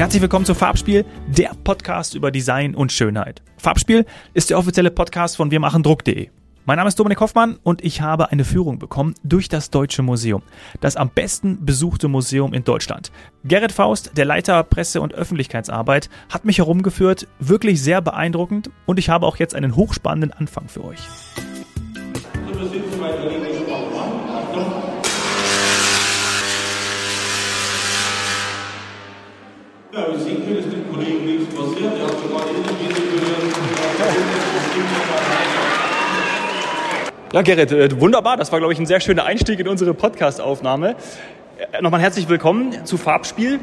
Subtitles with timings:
[0.00, 3.42] Herzlich willkommen zu Farbspiel, der Podcast über Design und Schönheit.
[3.58, 6.30] Farbspiel ist der offizielle Podcast von wirmachendruck.de.
[6.64, 10.42] Mein Name ist Dominik Hoffmann und ich habe eine Führung bekommen durch das Deutsche Museum,
[10.80, 13.12] das am besten besuchte Museum in Deutschland.
[13.44, 19.10] Gerrit Faust, der Leiter Presse- und Öffentlichkeitsarbeit, hat mich herumgeführt, wirklich sehr beeindruckend und ich
[19.10, 21.00] habe auch jetzt einen hochspannenden Anfang für euch.
[29.92, 31.92] Ja, wir sehen können, es dem Kollegen nichts passiert.
[31.98, 32.94] Er hat sogar Innenbild
[37.32, 38.36] Ja, Gerrit, äh, wunderbar.
[38.36, 40.94] Das war, glaube ich, ein sehr schöner Einstieg in unsere Podcast-Aufnahme.
[41.72, 43.58] Äh, Nochmal herzlich willkommen zu Farbspiel.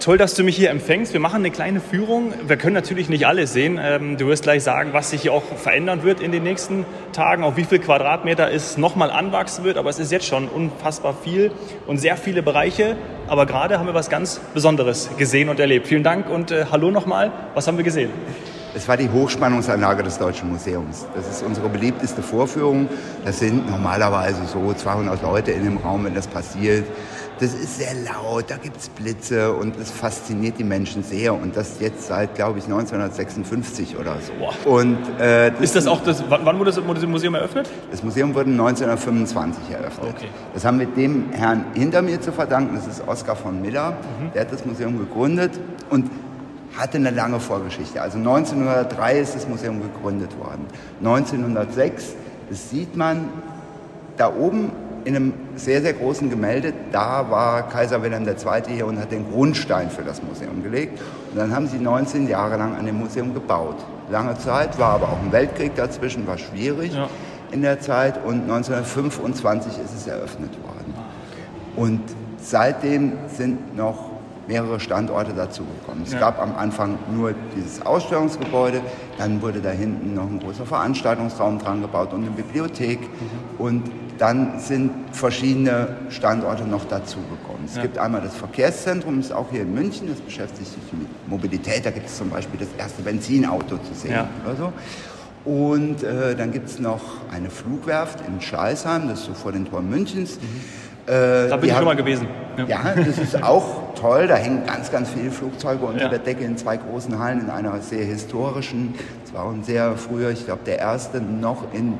[0.00, 1.14] Toll, dass du mich hier empfängst.
[1.14, 2.32] Wir machen eine kleine Führung.
[2.46, 3.80] Wir können natürlich nicht alles sehen.
[3.82, 7.42] Ähm, Du wirst gleich sagen, was sich hier auch verändern wird in den nächsten Tagen,
[7.42, 9.78] auf wie viel Quadratmeter es nochmal anwachsen wird.
[9.78, 11.50] Aber es ist jetzt schon unfassbar viel
[11.86, 12.96] und sehr viele Bereiche.
[13.26, 15.88] Aber gerade haben wir was ganz Besonderes gesehen und erlebt.
[15.88, 17.32] Vielen Dank und äh, hallo nochmal.
[17.54, 18.10] Was haben wir gesehen?
[18.76, 21.06] Es war die Hochspannungsanlage des Deutschen Museums.
[21.14, 22.88] Das ist unsere beliebteste Vorführung.
[23.24, 26.84] Das sind normalerweise so 200 Leute in dem Raum, wenn das passiert.
[27.38, 31.34] Das ist sehr laut, da gibt es Blitze und es fasziniert die Menschen sehr.
[31.34, 34.70] Und das jetzt seit, glaube ich, 1956 oder so.
[34.70, 37.68] Und, äh, Ist das auch das, wann wann wurde das Museum eröffnet?
[37.90, 40.14] Das Museum wurde 1925 eröffnet.
[40.16, 40.28] Okay.
[40.54, 42.74] Das haben wir dem Herrn hinter mir zu verdanken.
[42.74, 43.90] Das ist Oskar von Miller.
[43.90, 44.32] Mhm.
[44.32, 45.52] Der hat das Museum gegründet
[45.90, 46.10] und
[46.76, 48.00] hatte eine lange Vorgeschichte.
[48.00, 50.66] Also 1903 ist das Museum gegründet worden.
[51.00, 52.14] 1906,
[52.48, 53.28] das sieht man
[54.16, 54.72] da oben
[55.06, 56.72] in einem sehr, sehr großen Gemälde.
[56.90, 58.34] Da war Kaiser Wilhelm II.
[58.66, 61.00] hier und hat den Grundstein für das Museum gelegt.
[61.30, 63.76] Und dann haben sie 19 Jahre lang an dem Museum gebaut.
[64.10, 67.08] Lange Zeit, war aber auch ein Weltkrieg dazwischen, war schwierig Ja.
[67.52, 68.18] in der Zeit.
[68.24, 70.92] Und 1925 ist es eröffnet worden.
[71.76, 72.00] Und
[72.42, 74.10] seitdem sind noch
[74.48, 76.02] mehrere Standorte dazugekommen.
[76.04, 76.20] Es Ja.
[76.20, 78.80] gab am Anfang nur dieses Ausstellungsgebäude,
[79.18, 83.00] dann wurde da hinten noch ein großer Veranstaltungsraum dran gebaut und eine Bibliothek.
[83.00, 83.08] Mhm.
[83.58, 83.82] Und
[84.18, 87.64] dann sind verschiedene Standorte noch dazugekommen.
[87.66, 87.82] Es Ja.
[87.82, 91.84] gibt einmal das Verkehrszentrum, das ist auch hier in München, das beschäftigt sich mit Mobilität.
[91.84, 94.28] Da gibt es zum Beispiel das erste Benzinauto zu sehen Ja.
[94.46, 94.72] oder so.
[95.44, 97.00] Und äh, dann gibt es noch
[97.32, 100.38] eine Flugwerft in Schleißheim, das ist so vor den Toren Münchens.
[101.06, 101.50] Äh, Mhm.
[101.50, 102.26] Da bin ich schon mal gewesen.
[102.66, 104.26] ja, das ist auch toll.
[104.28, 106.08] Da hängen ganz, ganz viele Flugzeuge unter Ja.
[106.08, 110.30] der Decke in zwei großen Hallen in einer sehr historischen, es war ein sehr früher,
[110.30, 111.94] ich glaube der erste noch in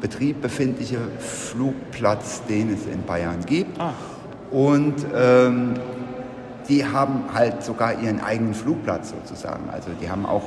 [0.00, 3.80] Betrieb befindliche Flugplatz, den es in Bayern gibt.
[3.80, 3.92] Ah.
[4.52, 5.74] Und ähm,
[6.68, 9.68] die haben halt sogar ihren eigenen Flugplatz sozusagen.
[9.72, 10.42] Also die haben auch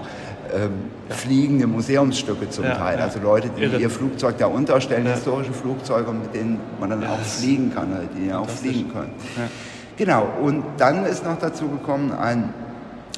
[0.56, 0.72] ähm,
[1.10, 2.98] fliegende Museumsstücke zum Ja, Teil.
[3.00, 3.06] ja.
[3.06, 3.78] Also Leute, die Irre.
[3.78, 5.14] ihr Flugzeug da unterstellen, Ja.
[5.14, 9.12] historische Flugzeuge, mit denen man dann auch fliegen kann, oder die auch fliegen können.
[9.98, 12.54] Genau, und dann ist noch dazu gekommen ein,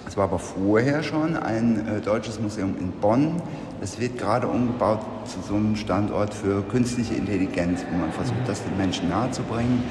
[0.08, 3.42] es war aber vorher schon, ein äh, deutsches Museum in Bonn.
[3.80, 8.64] Das wird gerade umgebaut zu so einem Standort für künstliche Intelligenz, wo man versucht, das
[8.64, 9.84] den Menschen nahezubringen.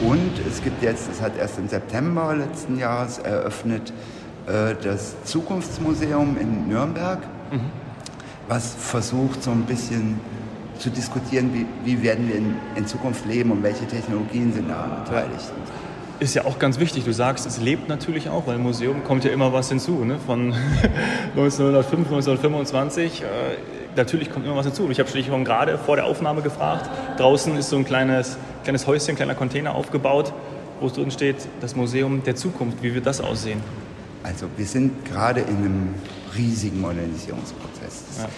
[0.00, 3.92] Und es gibt jetzt, das hat erst im September letzten Jahres eröffnet,
[4.46, 7.18] äh, das Zukunftsmuseum in Nürnberg,
[8.48, 10.18] was versucht so ein bisschen
[10.78, 15.04] zu diskutieren, wie, wie werden wir in, in Zukunft leben und welche Technologien sind daran
[15.04, 15.52] beteiligt.
[16.22, 17.02] Ist ja auch ganz wichtig.
[17.02, 20.04] Du sagst, es lebt natürlich auch, weil im Museum kommt ja immer was hinzu.
[20.04, 20.20] Ne?
[20.24, 20.52] Von
[21.36, 23.22] 1905, 1925.
[23.22, 23.26] Äh,
[23.96, 24.88] natürlich kommt immer was hinzu.
[24.88, 26.88] Ich habe dich schon gerade vor der Aufnahme gefragt.
[27.18, 30.32] Draußen ist so ein kleines, kleines Häuschen, ein kleiner Container aufgebaut,
[30.78, 32.84] wo es drin steht, das Museum der Zukunft.
[32.84, 33.60] Wie wird das aussehen?
[34.22, 35.94] Also wir sind gerade in einem
[36.36, 38.04] riesigen Modernisierungsprozess.
[38.18, 38.28] Ja.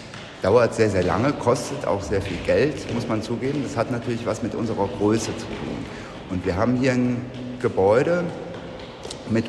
[0.40, 3.62] dauert sehr, sehr lange, kostet auch sehr viel Geld, muss man zugeben.
[3.62, 5.84] Das hat natürlich was mit unserer Größe zu tun.
[6.30, 7.18] Und wir haben hier ein
[7.64, 8.24] Gebäude
[9.30, 9.46] mit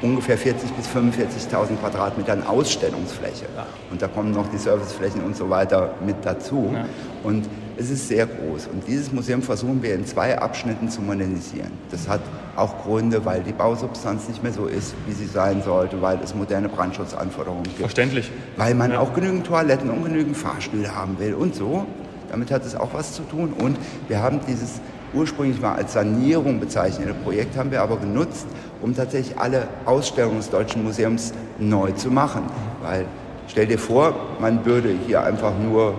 [0.00, 3.46] ungefähr 40.000 bis 45.000 Quadratmetern Ausstellungsfläche.
[3.90, 6.70] Und da kommen noch die Serviceflächen und so weiter mit dazu.
[6.72, 6.84] Ja.
[7.24, 8.68] Und es ist sehr groß.
[8.72, 11.72] Und dieses Museum versuchen wir in zwei Abschnitten zu modernisieren.
[11.90, 12.20] Das hat
[12.54, 16.32] auch Gründe, weil die Bausubstanz nicht mehr so ist, wie sie sein sollte, weil es
[16.32, 17.78] moderne Brandschutzanforderungen gibt.
[17.80, 18.30] Verständlich.
[18.56, 19.00] Weil man Ja.
[19.00, 21.86] auch genügend Toiletten und genügend Fahrstühle haben will und so.
[22.30, 23.52] Damit hat es auch was zu tun.
[23.52, 23.76] Und
[24.06, 24.80] wir haben dieses
[25.14, 28.46] ursprünglich mal als Sanierung bezeichnete Projekt, haben wir aber genutzt,
[28.82, 32.42] um tatsächlich alle Ausstellungen des Deutschen Museums neu zu machen.
[32.82, 33.06] Weil
[33.48, 35.94] stell dir vor, man würde hier einfach nur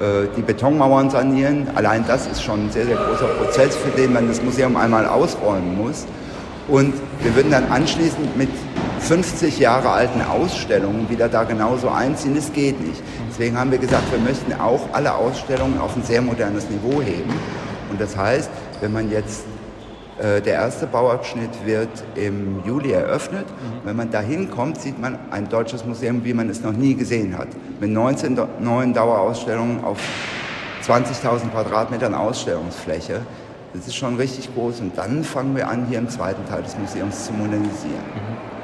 [0.00, 1.68] äh, die Betonmauern sanieren.
[1.74, 5.06] Allein das ist schon ein sehr, sehr großer Prozess, für den man das Museum einmal
[5.06, 6.06] ausräumen muss.
[6.68, 8.48] Und wir würden dann anschließend mit
[9.00, 12.34] 50 Jahre alten Ausstellungen wieder da genauso einziehen.
[12.34, 13.02] Das geht nicht.
[13.28, 17.32] Deswegen haben wir gesagt, wir möchten auch alle Ausstellungen auf ein sehr modernes Niveau heben.
[17.90, 18.50] Und das heißt,
[18.80, 19.44] wenn man jetzt
[20.22, 23.46] Äh, Der erste Bauabschnitt wird im Juli eröffnet.
[23.84, 27.38] Wenn man da hinkommt, sieht man ein deutsches Museum, wie man es noch nie gesehen
[27.38, 27.48] hat.
[27.80, 29.98] Mit 19 do- neuen Dauerausstellungen auf
[30.86, 33.20] 20.000 Quadratmetern Ausstellungsfläche.
[33.72, 34.80] Das ist schon richtig groß.
[34.80, 38.04] Und dann fangen wir an, hier im zweiten Teil des Museums zu modernisieren.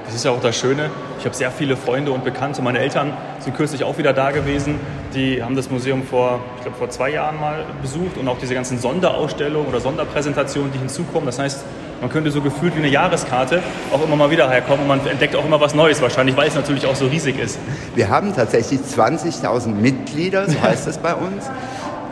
[0.05, 0.91] Das ist ja auch das Schöne.
[1.19, 2.61] Ich habe sehr viele Freunde und Bekannte.
[2.61, 4.79] Meine Eltern sind kürzlich auch wieder da gewesen.
[5.15, 8.55] Die haben das Museum vor, ich glaube, vor zwei Jahren mal besucht und auch diese
[8.55, 11.27] ganzen Sonderausstellungen oder Sonderpräsentationen, die hinzukommen.
[11.27, 11.65] Das heißt,
[12.01, 13.63] man könnte so gefühlt wie eine Jahreskarte
[13.93, 16.55] auch immer mal wieder herkommen und man entdeckt auch immer was Neues wahrscheinlich, weil es
[16.55, 17.59] natürlich auch so riesig ist.
[17.95, 21.47] Wir haben tatsächlich 20.000 Mitglieder, so heißt es bei uns,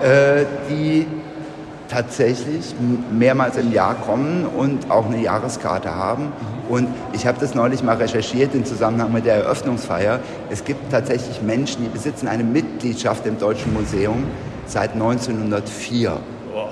[0.03, 1.07] äh, die
[1.95, 2.75] tatsächlich
[3.13, 6.33] mehrmals im Jahr kommen und auch eine Jahreskarte haben.
[6.69, 10.19] Und ich habe das neulich mal recherchiert im Zusammenhang mit der Eröffnungsfeier.
[10.51, 14.25] Es gibt tatsächlich Menschen, die besitzen eine Mitgliedschaft im Deutschen Museum
[14.67, 16.11] seit 1904.
[16.53, 16.71] Boah.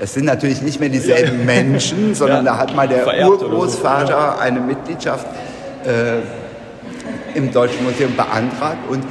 [0.00, 2.52] Es sind natürlich nicht mehr dieselben Menschen, sondern Ja.
[2.52, 5.26] da hat mal der Vererbt oder so, Urgroßvater eine Mitgliedschaft
[5.84, 9.04] äh, im Deutschen Museum beantragt und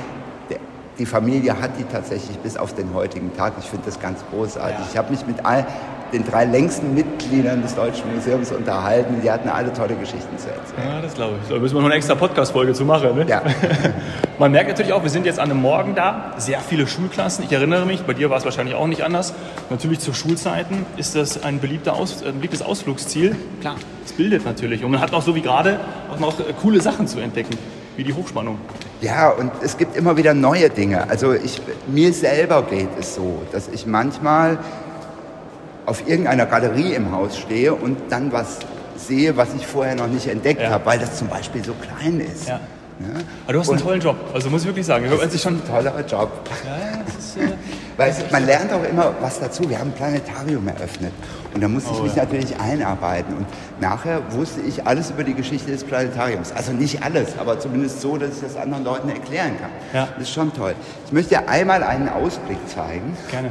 [1.00, 3.54] die Familie hat die tatsächlich bis auf den heutigen Tag.
[3.60, 4.80] Ich finde das ganz großartig.
[4.80, 4.88] Ja.
[4.92, 5.66] Ich habe mich mit all
[6.14, 9.22] den drei längsten Mitgliedern des Deutschen Museums unterhalten.
[9.22, 10.88] Die hatten alle tolle Geschichten zu erzählen.
[10.88, 11.50] Ja, das glaube ich.
[11.50, 13.16] Da müssen wir noch eine extra Podcast-Folge zu machen.
[13.16, 13.26] Ne?
[13.28, 13.42] Ja.
[14.40, 17.44] Man merkt natürlich auch, wir sind jetzt an einem Morgen da, sehr viele Schulklassen.
[17.44, 19.34] Ich erinnere mich, bei dir war es wahrscheinlich auch nicht anders.
[19.70, 23.36] Natürlich zu Schulzeiten ist das ein, beliebter Aus, ein beliebtes Ausflugsziel.
[23.62, 24.84] Klar, es bildet natürlich.
[24.84, 25.80] Und man hat auch so wie gerade
[26.14, 27.58] auch noch äh, coole Sachen zu entdecken,
[27.98, 28.60] wie die Hochspannung.
[29.02, 31.10] Ja, und es gibt immer wieder neue Dinge.
[31.10, 34.58] Also ich, mir selber geht es so, dass ich manchmal
[35.86, 38.60] auf irgendeiner Galerie im Haus stehe und dann was
[38.96, 40.72] sehe, was ich vorher noch nicht entdeckt Ja.
[40.72, 42.48] habe, weil das zum Beispiel so klein ist.
[42.48, 42.60] Ja.
[43.00, 43.24] Ne?
[43.46, 45.06] Aber du hast einen Und- tollen Job, also muss ich wirklich sagen.
[45.32, 46.32] Ich schon, Toller Job.
[46.66, 47.17] ja, ist, äh,
[47.98, 49.68] Weil man lernt auch immer was dazu.
[49.70, 51.12] Wir haben ein Planetarium eröffnet.
[51.54, 52.24] Und da musste ich Oh, mich ja.
[52.24, 53.36] natürlich einarbeiten.
[53.36, 53.46] Und
[53.82, 56.52] nachher wusste ich alles über die Geschichte des Planetariums.
[56.52, 59.72] Also nicht alles, aber zumindest so, dass ich das anderen Leuten erklären kann.
[59.94, 60.08] Ja.
[60.14, 60.76] Das ist schon toll.
[61.08, 63.18] Ich möchte einmal einen Ausblick zeigen.
[63.32, 63.50] Gerne.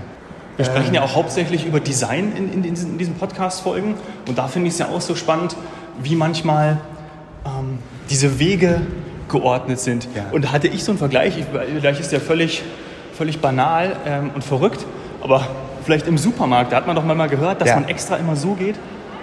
[0.56, 3.94] Wir sprechen ja auch hauptsächlich über Design in, in, diesen, in diesen Podcast-Folgen.
[4.28, 5.56] Und da finde ich es ja auch so spannend,
[6.00, 6.78] wie manchmal
[7.44, 7.78] ähm,
[8.08, 8.81] diese Wege
[9.28, 10.06] geordnet sind.
[10.14, 10.26] Ja.
[10.31, 11.44] Und da hatte ich so einen Vergleich, ich,
[11.75, 12.62] vielleicht ist der völlig,
[13.17, 14.85] völlig banal ähm, und verrückt,
[15.23, 15.47] aber
[15.85, 17.77] vielleicht im Supermarkt, da hat man doch mal gehört, dass Ja.
[17.77, 18.77] man extra immer so geht,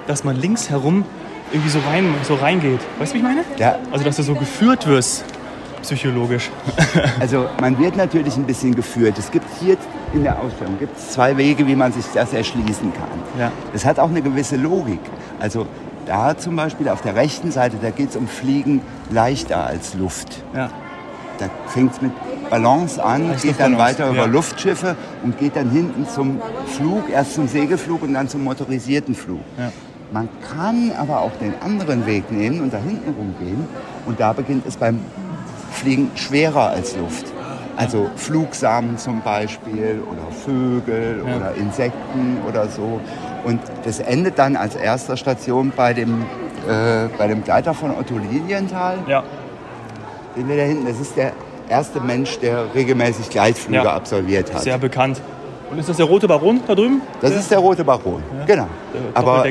[0.07, 1.05] dass man links herum
[1.51, 2.79] irgendwie so, rein, so reingeht.
[2.99, 3.41] Weißt du, wie ich meine?
[3.57, 3.75] Ja.
[3.91, 5.23] Also, dass du so geführt wirst,
[5.81, 6.49] psychologisch.
[7.19, 9.17] Also man wird natürlich ein bisschen geführt.
[9.17, 9.77] Es gibt hier
[10.13, 13.19] in der Ausstellung gibt es zwei Wege, wie man sich das erschließen kann.
[13.39, 13.51] Ja.
[13.73, 14.99] Das hat auch eine gewisse Logik.
[15.39, 15.65] Also
[16.05, 20.43] da zum Beispiel auf der rechten Seite, da geht es um Fliegen leichter als Luft.
[20.55, 20.69] Ja.
[21.39, 22.11] Da fängt es mit
[22.61, 24.31] Balance an, Heißt geht dann Balance, weiter über ja.
[24.31, 29.39] Luftschiffe und geht dann hinten zum Flug, erst zum Segelflug und dann zum motorisierten Flug.
[29.57, 29.71] Ja.
[30.11, 33.65] Man kann aber auch den anderen Weg nehmen und da hinten rumgehen
[34.05, 34.99] und da beginnt es beim
[35.71, 37.25] Fliegen schwerer als Luft.
[37.75, 41.35] Also Flugsamen zum Beispiel oder Vögel Ja.
[41.35, 43.01] oder Insekten oder so.
[43.43, 46.21] Und das endet dann als erster Station bei dem,
[46.69, 48.99] äh, bei dem Gleiter von Otto Lilienthal.
[49.07, 49.23] ja.
[50.35, 51.31] Den wir da hinten, das ist der
[51.69, 53.93] erste Mensch, der regelmäßig Gleitflüge Ja.
[53.95, 54.61] absolviert hat.
[54.61, 55.21] Sehr bekannt.
[55.71, 57.01] Und ist das der rote Baron da drüben?
[57.21, 58.67] Das ist der rote Baron, genau.
[58.93, 59.43] der Aber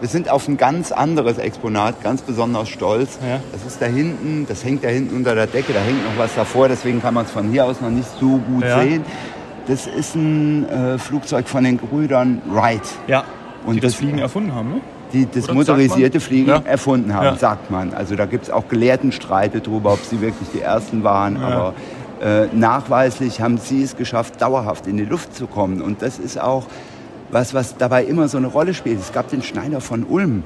[0.00, 3.18] wir sind auf ein ganz anderes Exponat, ganz besonders stolz.
[3.20, 3.40] Ja.
[3.52, 6.34] Das ist da hinten, das hängt da hinten unter der Decke, da hängt noch was
[6.36, 8.80] davor, deswegen kann man es von hier aus noch nicht so gut Ja.
[8.80, 9.04] sehen.
[9.66, 13.24] Das ist ein äh, Flugzeug von den Brüdern Wright, Ja.
[13.66, 14.80] Und die das das- Fliegen erfunden haben, ne?
[15.12, 16.20] Die das Oder motorisierte?
[16.20, 16.62] Fliegen Ja.
[16.64, 17.36] erfunden haben, Ja.
[17.36, 17.94] sagt man.
[17.94, 21.36] Also da gibt es auch Gelehrtenstreite darüber, ob sie wirklich die Ersten waren.
[21.38, 21.74] Aber
[22.20, 25.80] äh, nachweislich haben sie es geschafft, dauerhaft in die Luft zu kommen.
[25.80, 26.66] Und das ist auch
[27.30, 29.00] was, was dabei immer so eine Rolle spielt.
[29.00, 30.42] Es gab den Schneider von Ulm.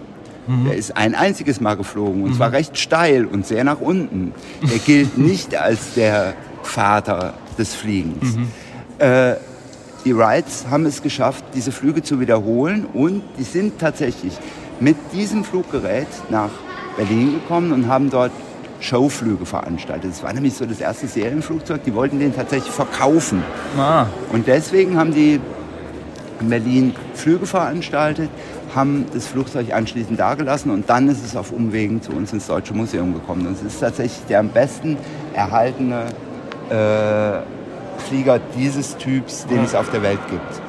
[0.47, 0.64] Mhm.
[0.66, 4.33] Der ist ein einziges Mal geflogen und zwar recht steil und sehr nach unten.
[4.62, 8.37] Er gilt nicht als der Vater des Fliegens.
[8.37, 8.49] Mhm.
[8.99, 9.35] Äh,
[10.05, 14.37] die Wrights haben es geschafft, diese Flüge zu wiederholen und die sind tatsächlich
[14.81, 16.51] mit diesem Fluggerät nach
[16.97, 18.33] Berlin gekommen und haben dort
[18.81, 20.11] Showflüge veranstaltet.
[20.11, 23.43] Es war nämlich so das erste Serienflugzeug, die wollten den tatsächlich verkaufen.
[23.79, 24.07] Ah.
[24.33, 25.41] Und deswegen haben die
[26.41, 28.29] in Berlin Flüge veranstaltet,
[28.75, 32.75] haben das Flugzeug anschließend dagelassen und dann ist es auf Umwegen zu uns ins Deutsche
[32.75, 33.47] Museum gekommen.
[33.47, 34.97] Und es ist tatsächlich der am besten
[35.35, 36.07] erhaltene
[36.71, 37.62] äh,
[38.03, 40.63] Flieger dieses Typs, den es auf der Welt gibt.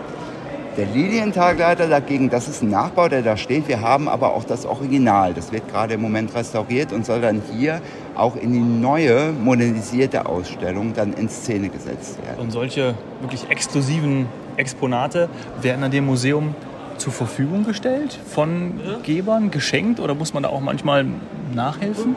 [0.77, 3.67] Der Lilienthalgleiter dagegen, das ist ein Nachbau, der da steht.
[3.67, 5.35] Wir haben aber auch das Original.
[5.35, 7.79] Das wird gerade im Moment restauriert und soll dann hier
[8.15, 12.39] auch in die neue, modernisierte Ausstellung dann in Szene gesetzt werden.
[12.39, 14.25] Und solche wirklich exklusiven
[14.57, 15.29] Exponate
[15.61, 16.55] werden an dem Museum
[17.03, 21.05] zur Verfügung gestellt von Gebern, geschenkt oder muss man da auch manchmal
[21.53, 22.15] nachhelfen?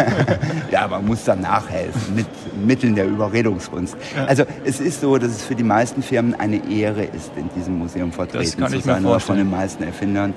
[0.70, 2.26] ja, man muss dann nachhelfen mit
[2.64, 3.96] Mitteln der Überredungskunst.
[4.16, 4.26] Ja.
[4.26, 7.78] Also es ist so, dass es für die meisten Firmen eine Ehre ist, in diesem
[7.78, 10.34] Museum vertreten zu sein, oder von den meisten Erfindern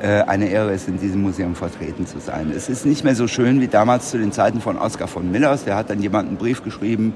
[0.00, 2.52] äh, eine Ehre ist, in diesem Museum vertreten zu sein.
[2.54, 5.62] Es ist nicht mehr so schön wie damals zu den Zeiten von Oskar von Millers.
[5.62, 7.12] Der hat dann jemand einen Brief geschrieben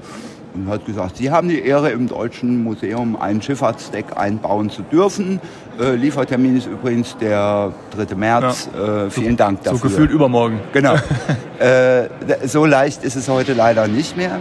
[0.57, 5.39] und hat gesagt, Sie haben die Ehre, im Deutschen Museum ein Schifffahrtsdeck einbauen zu dürfen.
[5.79, 8.15] Äh, Liefertermin ist übrigens der 3.
[8.15, 8.69] März.
[8.73, 9.05] Ja.
[9.05, 9.77] Äh, vielen Dank dafür.
[9.77, 10.59] So gefühlt übermorgen.
[10.73, 10.95] Genau.
[11.59, 12.07] äh,
[12.45, 14.39] so leicht ist es heute leider nicht mehr.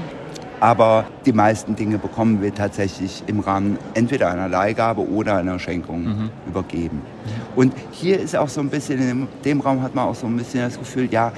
[0.59, 6.05] Aber die meisten Dinge bekommen wir tatsächlich im Rahmen entweder einer Leihgabe oder einer Schenkung
[6.05, 6.31] mhm.
[6.47, 7.03] übergeben.
[7.55, 10.37] Und hier ist auch so ein bisschen, in dem Raum hat man auch so ein
[10.37, 11.33] bisschen das Gefühl, ja,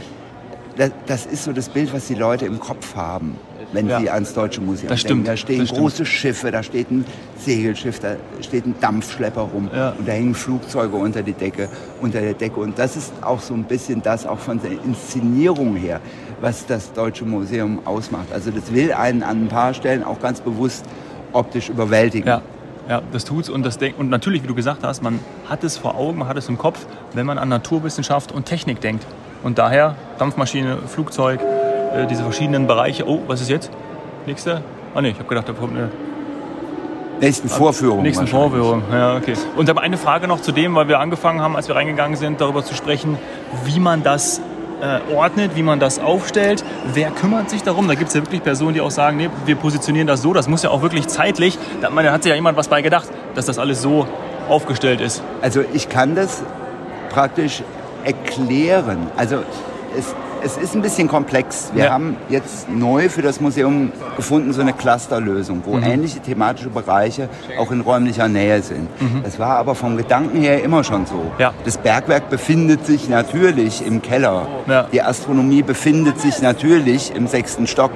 [1.06, 3.36] das ist so das Bild, was die Leute im Kopf haben
[3.72, 4.00] wenn ja.
[4.00, 5.24] Sie ans Deutsche Museum das denken.
[5.24, 7.04] Da stehen große Schiffe, da steht ein
[7.38, 9.90] Segelschiff, da steht ein Dampfschlepper rum ja.
[9.90, 11.68] und da hängen Flugzeuge unter, die Decke,
[12.00, 12.60] unter der Decke.
[12.60, 16.00] Und das ist auch so ein bisschen das, auch von der Inszenierung her,
[16.40, 18.32] was das Deutsche Museum ausmacht.
[18.32, 20.84] Also das will einen an ein paar Stellen auch ganz bewusst
[21.32, 22.28] optisch überwältigen.
[22.28, 22.42] Ja.
[22.88, 25.76] Ja, das tut's und das denk und natürlich, wie du gesagt hast, man hat es
[25.76, 29.06] vor Augen, man hat es im Kopf, wenn man an Naturwissenschaft und Technik denkt.
[29.42, 31.40] Und daher Dampfmaschine, Flugzeug,
[31.94, 33.08] äh, diese verschiedenen Bereiche.
[33.08, 33.70] Oh, was ist jetzt?
[34.26, 34.62] Nächste?
[34.94, 35.90] Ah ne, ich habe gedacht, da kommt eine
[37.20, 38.02] Nächsten Vorführung.
[38.02, 39.34] Nächsten Vorführung, ja, okay.
[39.56, 42.40] Und dann eine Frage noch zu dem, weil wir angefangen haben, als wir reingegangen sind,
[42.40, 43.18] darüber zu sprechen,
[43.64, 44.40] wie man das
[44.80, 46.64] äh, ordnet, wie man das aufstellt.
[46.92, 47.88] Wer kümmert sich darum?
[47.88, 50.32] Da gibt es ja wirklich Personen, die auch sagen, nee, wir positionieren das so.
[50.32, 52.82] Das muss ja auch wirklich zeitlich, da, man, da hat sich ja jemand was bei
[52.82, 54.06] gedacht, dass das alles so
[54.48, 55.22] aufgestellt ist.
[55.42, 56.42] Also ich kann das
[57.10, 57.62] praktisch
[58.04, 59.08] erklären.
[59.16, 59.38] Also
[59.98, 61.70] es, es ist ein bisschen komplex.
[61.74, 61.90] Wir ja.
[61.90, 65.84] haben jetzt neu für das Museum gefunden so eine Clusterlösung, wo mhm.
[65.84, 67.28] ähnliche thematische Bereiche
[67.58, 68.88] auch in räumlicher Nähe sind.
[69.00, 69.22] Mhm.
[69.24, 71.30] Das war aber vom Gedanken her immer schon so.
[71.38, 71.52] Ja.
[71.64, 74.46] Das Bergwerk befindet sich natürlich im Keller.
[74.66, 74.86] Ja.
[74.92, 77.92] Die Astronomie befindet sich natürlich im sechsten Stock.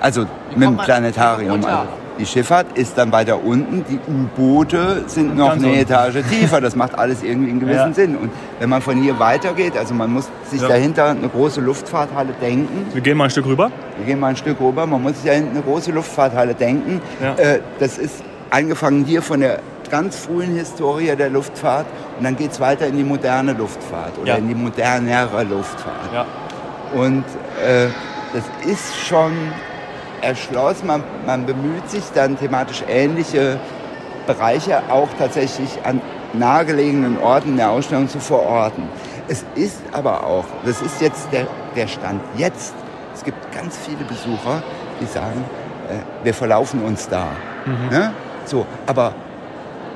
[0.00, 1.64] Also mit dem Planetarium.
[1.64, 5.82] Also die Schifffahrt ist dann weiter unten, die U-Boote sind noch Ganz eine unten.
[5.82, 6.60] Etage tiefer.
[6.60, 7.92] Das macht alles irgendwie einen gewissen ja.
[7.92, 8.16] Sinn.
[8.16, 10.68] Und wenn man von hier weitergeht, also man muss sich ja.
[10.68, 12.86] dahinter eine große Luftfahrthalle denken.
[12.92, 13.70] Wir gehen mal ein Stück rüber.
[13.96, 14.86] Wir gehen mal ein Stück rüber.
[14.86, 17.00] Man muss sich dahinter eine große Luftfahrthalle denken.
[17.22, 17.34] Ja.
[17.34, 19.60] Äh, das ist angefangen hier von der
[19.90, 21.86] ganz frühen Historie der Luftfahrt
[22.18, 26.26] und dann geht es weiter in die moderne Luftfahrt oder in die modernere Luftfahrt.
[26.94, 27.24] Und
[27.64, 27.88] äh,
[28.34, 29.32] das ist schon
[30.22, 30.86] erschlossen.
[30.86, 33.58] Man, man bemüht sich dann thematisch ähnliche
[34.26, 36.00] Bereiche auch tatsächlich an
[36.32, 38.84] nahegelegenen Orten der Ausstellung zu verorten.
[39.28, 41.46] Es ist aber auch, das ist jetzt der,
[41.76, 42.74] der Stand jetzt,
[43.14, 44.62] es gibt ganz viele Besucher,
[45.00, 45.44] die sagen,
[45.88, 47.28] äh, wir verlaufen uns da.
[47.64, 47.88] Mhm.
[47.90, 48.12] Ne?
[48.44, 49.14] So, aber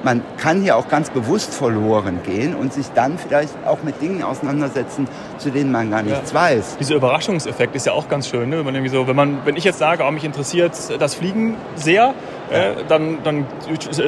[0.04, 4.22] man kann hier auch ganz bewusst verloren gehen und sich dann vielleicht auch mit Dingen
[4.22, 5.06] auseinandersetzen,
[5.38, 6.38] zu denen man gar nichts ja.
[6.38, 6.76] weiß.
[6.78, 8.48] Dieser Überraschungseffekt ist ja auch ganz schön.
[8.48, 8.58] Ne?
[8.58, 11.56] Wenn, man irgendwie so, wenn, man, wenn ich jetzt sage, oh, mich interessiert das Fliegen
[11.76, 12.14] sehr,
[12.50, 12.56] ja.
[12.56, 13.46] äh, dann, dann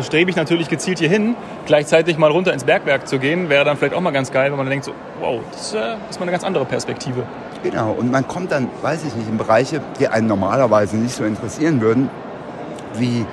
[0.03, 1.37] strebe ich natürlich gezielt hier hin.
[1.67, 4.59] Gleichzeitig mal runter ins Bergwerk zu gehen, wäre dann vielleicht auch mal ganz geil, wenn
[4.59, 7.25] man denkt, so, wow, das äh, ist mal eine ganz andere Perspektive.
[7.63, 11.25] Genau, und man kommt dann, weiß ich nicht, in Bereiche, die einen normalerweise nicht so
[11.25, 12.11] interessieren würden,
[12.95, 13.25] wie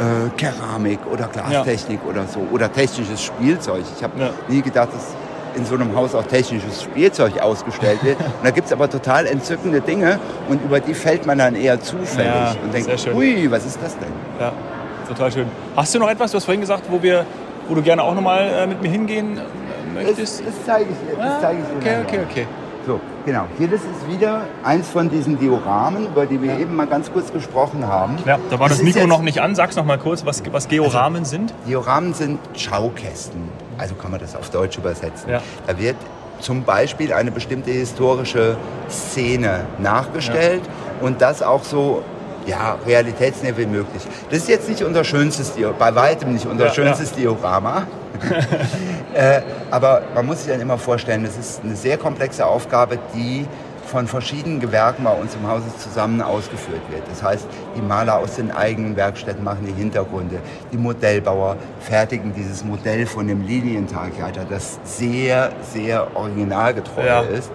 [0.00, 2.10] äh, Keramik oder Glastechnik ja.
[2.10, 3.84] oder so oder technisches Spielzeug.
[3.96, 4.30] Ich habe ja.
[4.48, 5.14] nie gedacht, dass
[5.54, 8.18] in so einem Haus auch technisches Spielzeug ausgestellt wird.
[8.20, 11.80] Und da gibt es aber total entzückende Dinge und über die fällt man dann eher
[11.80, 14.12] zufällig ja, und denkt, ui, was ist das denn?
[14.38, 14.52] Ja,
[15.08, 15.46] total schön.
[15.76, 17.26] Hast du noch etwas, du hast vorhin gesagt, wo, wir,
[17.68, 20.40] wo du gerne auch nochmal äh, mit mir hingehen äh, möchtest?
[20.40, 21.22] Das, das zeige ich dir.
[21.22, 22.46] Das zeige ich dir okay, okay, okay.
[22.86, 23.46] So, genau.
[23.58, 26.58] Hier das ist wieder eins von diesen Dioramen, über die wir ja.
[26.58, 28.18] eben mal ganz kurz gesprochen haben.
[28.26, 29.54] Ja, da war das, das Mikro noch nicht an.
[29.54, 31.54] Sag's noch mal kurz, was, was Georamen also, sind.
[31.66, 33.48] Dioramen sind Schaukästen.
[33.78, 35.30] Also kann man das auf Deutsch übersetzen.
[35.30, 35.42] Ja.
[35.66, 35.96] Da wird
[36.40, 38.56] zum Beispiel eine bestimmte historische
[38.88, 41.06] Szene nachgestellt ja.
[41.06, 42.02] und das auch so
[42.46, 44.02] ja, realitätsnäher wie möglich.
[44.30, 47.86] Das ist jetzt nicht unser schönstes Diorama, bei weitem nicht unser ja, schönstes Diorama.
[49.14, 49.40] Äh,
[49.70, 53.46] aber man muss sich dann immer vorstellen, das ist eine sehr komplexe Aufgabe, die
[53.90, 57.02] von verschiedenen Gewerken bei uns im Hause zusammen ausgeführt wird.
[57.10, 60.38] Das heißt, die Maler aus den eigenen Werkstätten machen die Hintergründe,
[60.72, 67.20] die Modellbauer fertigen dieses Modell von dem Linientagleiter, das sehr, sehr originalgetreu ja.
[67.22, 67.50] ist.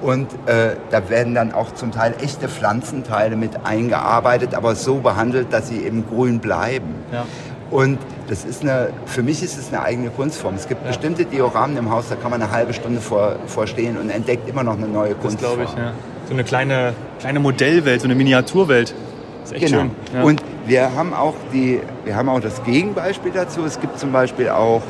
[0.00, 5.52] Und äh, da werden dann auch zum Teil echte Pflanzenteile mit eingearbeitet, aber so behandelt,
[5.52, 6.94] dass sie eben grün bleiben.
[7.12, 7.24] Ja.
[7.70, 10.54] Und das ist eine, für mich ist es eine eigene Kunstform.
[10.54, 10.88] Es gibt ja.
[10.88, 14.62] bestimmte Dioramen im Haus, da kann man eine halbe Stunde vor, vorstehen und entdeckt immer
[14.62, 15.58] noch eine neue Kunstform.
[15.58, 15.92] Das glaube ich, ja.
[16.26, 18.94] So eine kleine, kleine Modellwelt, so eine Miniaturwelt.
[19.42, 19.82] Das ist echt genau.
[19.82, 19.90] schön.
[20.14, 20.22] Ja.
[20.22, 23.64] Und wir haben, auch die, wir haben auch das Gegenbeispiel dazu.
[23.64, 24.82] Es gibt zum Beispiel auch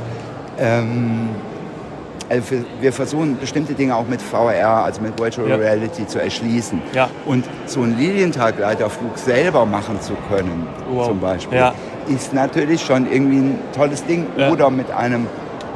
[0.57, 1.31] Ähm,
[2.35, 5.57] also wir- versuchen bestimmte Dinge auch mit VR, also mit Virtual Ja.
[5.57, 6.81] Reality zu erschließen.
[6.93, 7.09] Ja.
[7.27, 11.07] Und so einen Lilientagleiterflug selber machen zu können, Wow.
[11.09, 11.75] zum Beispiel, Ja.
[12.09, 14.27] ist natürlich schon irgendwie ein tolles Ding.
[14.51, 15.27] Oder mit einem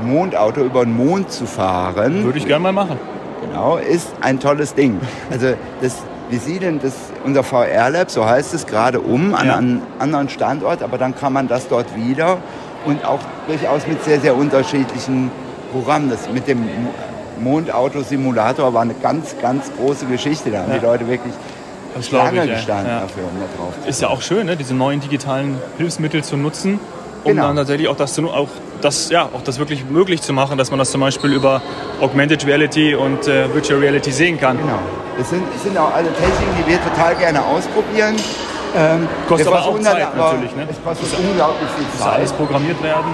[0.03, 2.25] Mondauto über den Mond zu fahren.
[2.25, 2.99] Würde ich gerne mal machen.
[3.47, 5.01] Genau, ist ein tolles Ding.
[5.31, 5.97] Also das,
[6.31, 6.93] wir siedeln das,
[7.25, 9.57] unser VR-Lab, so heißt es, gerade um an Ja.
[9.57, 12.39] einen anderen Standort, aber dann kann man das dort wieder
[12.85, 15.31] und auch durchaus mit sehr, sehr unterschiedlichen
[15.73, 16.11] Programmen.
[16.11, 16.65] Das mit dem
[17.41, 20.51] Mondauto-Simulator war eine ganz, ganz große Geschichte.
[20.51, 20.79] Da haben Ja.
[20.79, 21.33] die Leute wirklich
[21.95, 23.01] Das Schlange ich, gestanden Ja.
[23.01, 24.57] dafür, um da drauf zu Ist ja auch schön, ne?
[24.57, 26.79] diese neuen digitalen Hilfsmittel zu nutzen,
[27.25, 27.47] um Genau.
[27.49, 28.49] dann tatsächlich auch das, zu, auch,
[28.83, 31.63] das, ja, auch das wirklich möglich zu machen, dass man das zum Beispiel über
[32.01, 34.59] Augmented Reality und äh, Virtual Reality sehen kann.
[34.59, 34.79] Genau.
[35.19, 38.15] Das sind, das sind auch alle Techniken, die wir total gerne ausprobieren.
[38.77, 40.69] Ähm, Kostet aber auch Zeit aber- natürlich, ne?
[40.71, 42.39] Es kostet unglaublich viel Muss alles Zeit.
[42.39, 43.11] programmiert werden.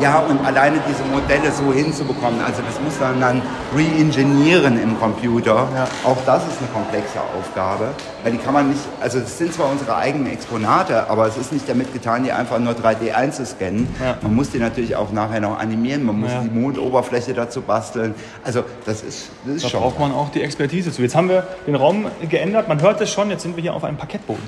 [0.00, 3.42] Ja, und alleine diese Modelle so hinzubekommen, also das muss man dann
[3.76, 5.66] re-engineeren im Computer.
[5.74, 5.88] Ja.
[6.04, 7.88] Auch das ist eine komplexe Aufgabe,
[8.22, 11.52] weil die kann man nicht, also das sind zwar unsere eigenen Exponate, aber es ist
[11.52, 13.88] nicht damit getan, die einfach nur 3D einzuscannen.
[14.00, 14.16] Ja.
[14.22, 16.42] Man muss die natürlich auch nachher noch animieren, man muss Ja.
[16.42, 18.14] die Mondoberfläche dazu basteln.
[18.44, 19.80] Also das ist, das ist Da schon.
[19.80, 21.02] braucht man auch die Expertise zu.
[21.02, 23.82] Jetzt haben wir den Raum geändert, man hört es schon, jetzt sind wir hier auf
[23.82, 24.42] einem Parkettboden.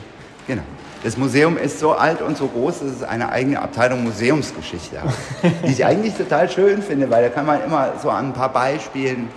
[0.46, 0.62] Genau.
[1.02, 5.10] Das Museum ist so alt und so groß, dass es eine eigene Abteilung Museumsgeschichte hat.
[5.66, 8.52] die ich eigentlich total schön finde, weil da kann man immer so an ein paar
[8.52, 9.28] Beispielen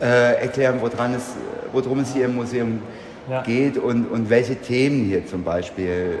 [0.00, 1.22] äh, erklären, woran es,
[1.72, 2.82] worum es hier im Museum
[3.30, 3.42] Ja.
[3.42, 6.18] geht und, und welche Themen hier zum Beispiel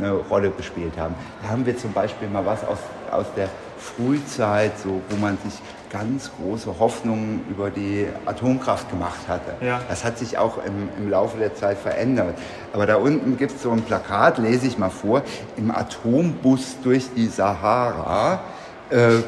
[0.04, 1.14] eine Rolle gespielt haben.
[1.42, 2.78] Da haben wir zum Beispiel mal was aus,
[3.10, 5.54] aus der Frühzeit, so, wo man sich
[5.90, 9.64] ganz große Hoffnungen über die Atomkraft gemacht hatte.
[9.64, 9.80] Ja.
[9.88, 12.34] Das hat sich auch im, im Laufe der Zeit verändert.
[12.72, 15.22] Aber da unten gibt es so ein Plakat, lese ich mal vor,
[15.56, 18.40] im Atombus durch die Sahara.
[18.90, 19.22] Äh,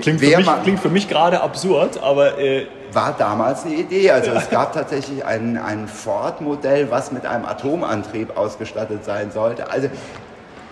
[0.00, 4.10] Klingt für, mich, klingt für mich gerade absurd, aber äh, war damals eine Idee.
[4.10, 9.70] Also es gab tatsächlich ein, ein Ford-Modell, was mit einem Atomantrieb ausgestattet sein sollte.
[9.70, 9.88] Also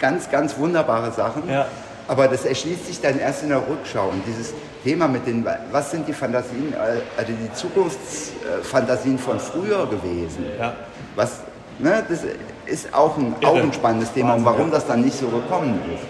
[0.00, 1.48] ganz, ganz wunderbare Sachen.
[1.48, 1.66] Ja.
[2.09, 4.09] Aber das erschließt sich dann erst in der Rückschau.
[4.09, 9.87] Und dieses Thema mit den, was sind die Fantasien, äh, also die Zukunftsfantasien von früher
[9.87, 10.45] gewesen?
[10.59, 10.75] Ja.
[11.14, 11.40] Was,
[11.79, 12.21] ne, das
[12.66, 14.75] ist auch ein, auch ein spannendes Thema und warum ja.
[14.75, 16.05] das dann nicht so gekommen ist.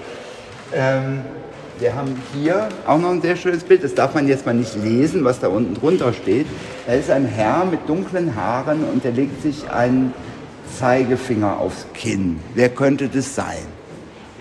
[0.74, 1.20] Ähm,
[1.78, 3.82] wir haben hier auch noch ein sehr schönes Bild.
[3.82, 6.46] Das darf man jetzt mal nicht lesen, was da unten drunter steht.
[6.86, 10.14] Da ist ein Herr mit dunklen Haaren und der legt sich einen
[10.78, 12.40] Zeigefinger aufs Kinn.
[12.54, 13.66] Wer könnte das sein?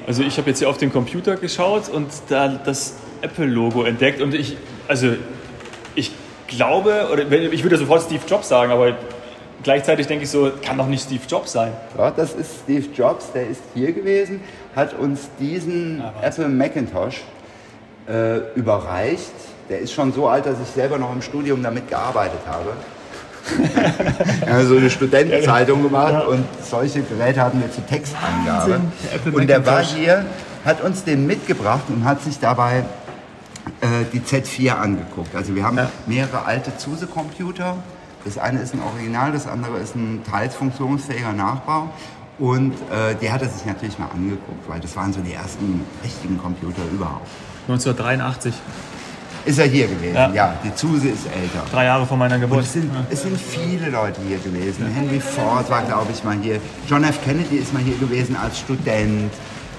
[0.07, 4.33] Also ich habe jetzt hier auf den Computer geschaut und da das Apple-Logo entdeckt und
[4.33, 4.57] ich,
[4.87, 5.13] also
[5.95, 6.11] ich
[6.47, 8.95] glaube, oder ich würde sofort Steve Jobs sagen, aber
[9.63, 11.71] gleichzeitig denke ich so, kann doch nicht Steve Jobs sein.
[11.97, 14.41] Ja, das ist Steve Jobs, der ist hier gewesen,
[14.75, 17.21] hat uns diesen Apple Macintosh
[18.07, 19.31] äh, überreicht.
[19.69, 22.73] Der ist schon so alt, dass ich selber noch im Studium damit gearbeitet habe.
[24.51, 28.71] Haben so eine Studentenzeitung gemacht und solche Geräte hatten wir zur Textangabe.
[28.71, 28.91] Wahnsinn,
[29.25, 30.25] der Und der war hier,
[30.63, 32.83] hat uns den mitgebracht und hat sich dabei
[33.81, 35.35] äh, die Z4 angeguckt.
[35.35, 35.89] Also wir haben Ja.
[36.07, 37.77] mehrere alte Zuse-Computer.
[38.25, 41.89] Das eine ist ein Original, das andere ist ein teils funktionsfähiger Nachbau.
[42.39, 45.81] Und äh, die hat er sich natürlich mal angeguckt, weil das waren so die ersten
[46.03, 47.27] richtigen Computer überhaupt.
[47.67, 48.53] 1983,
[49.45, 50.15] Ist er hier gewesen?
[50.15, 50.31] Ja.
[50.31, 51.65] Ja, die Zuse ist älter.
[51.71, 52.61] drei Jahre vor meiner Geburt.
[52.63, 54.85] es sind, es sind viele Leute hier gewesen.
[54.87, 56.59] Henry Ford war, glaube ich, mal hier.
[56.87, 57.23] John F.
[57.23, 59.31] Kennedy ist mal hier gewesen als Student.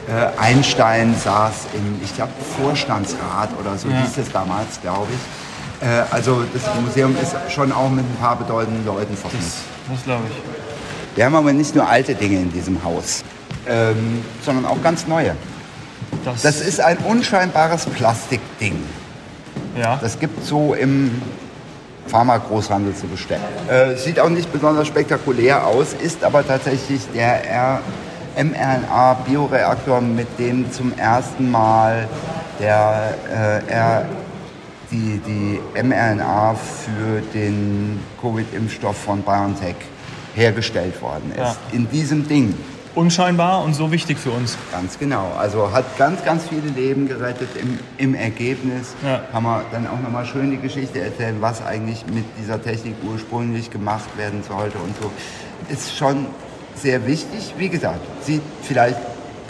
[0.08, 4.00] Äh, Einstein saß im, ich glaube, Vorstandsrat oder so Ja.
[4.02, 5.86] hieß es damals, glaube ich.
[5.86, 9.46] Äh, also das Museum ist schon auch mit ein paar bedeutenden Leuten verbunden.
[9.88, 11.16] Das, das glaube ich.
[11.16, 13.22] Wir haben aber nicht nur alte Dinge in diesem Haus,
[13.68, 15.36] ähm, sondern auch ganz neue.
[16.24, 18.82] Das, Das ist ein unscheinbares Plastikding.
[19.78, 19.98] ja.
[20.00, 21.22] Das gibt so im
[22.08, 23.40] Pharmagroßhandel zu bestellen.
[23.68, 27.80] Äh, sieht auch nicht besonders spektakulär aus, ist aber tatsächlich der R
[28.36, 32.08] mRNA-Bioreaktor, mit dem zum ersten Mal
[32.60, 33.14] der,
[33.68, 34.04] äh,
[34.90, 39.76] die, die mRNA für den Covid-Impfstoff von BioNTech
[40.34, 41.38] hergestellt worden ist.
[41.38, 41.56] Ja.
[41.72, 42.54] In diesem Ding.
[42.94, 44.58] Unscheinbar und so wichtig für uns.
[44.70, 45.32] Ganz genau.
[45.38, 47.48] Also hat ganz, ganz viele Leben gerettet.
[47.58, 49.22] Im, im Ergebnis Ja.
[49.32, 53.70] kann man dann auch nochmal schön die Geschichte erzählen, was eigentlich mit dieser Technik ursprünglich
[53.70, 55.10] gemacht werden sollte und so.
[55.72, 56.26] Ist schon
[56.76, 57.54] sehr wichtig.
[57.58, 58.96] Wie gesagt, sieht vielleicht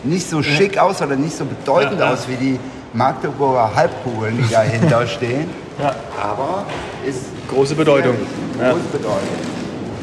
[0.04, 2.12] nicht so schick aus oder nicht so bedeutend Ja, ja.
[2.12, 2.58] aus wie die
[2.92, 5.48] Magdeburger Halbkugeln, die dahinter stehen.
[5.80, 5.94] Ja.
[6.20, 6.64] Aber
[7.06, 8.14] ist Große Bedeutung.
[8.58, 9.18] Große Bedeutung.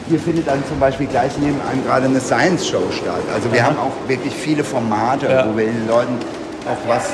[0.07, 3.21] Hier findet dann zum Beispiel gleich neben einem gerade eine Science Show statt.
[3.33, 6.13] Also wir haben auch wirklich viele Formate, wo wir den Leuten
[6.65, 7.09] auch was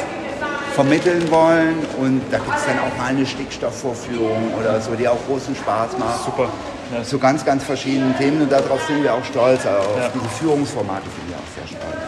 [0.73, 1.75] vermitteln wollen.
[1.99, 5.97] Und da gibt es dann auch mal eine Stickstoffvorführung oder so, die auch großen Spaß
[5.97, 6.23] macht.
[6.25, 6.49] Super.
[6.93, 7.03] Ja.
[7.03, 9.65] Zu ganz, ganz verschiedenen Themen und darauf sind wir auch stolz.
[9.65, 10.09] Also auf Ja.
[10.13, 12.01] diese Führungsformate finde ich auch sehr stolz.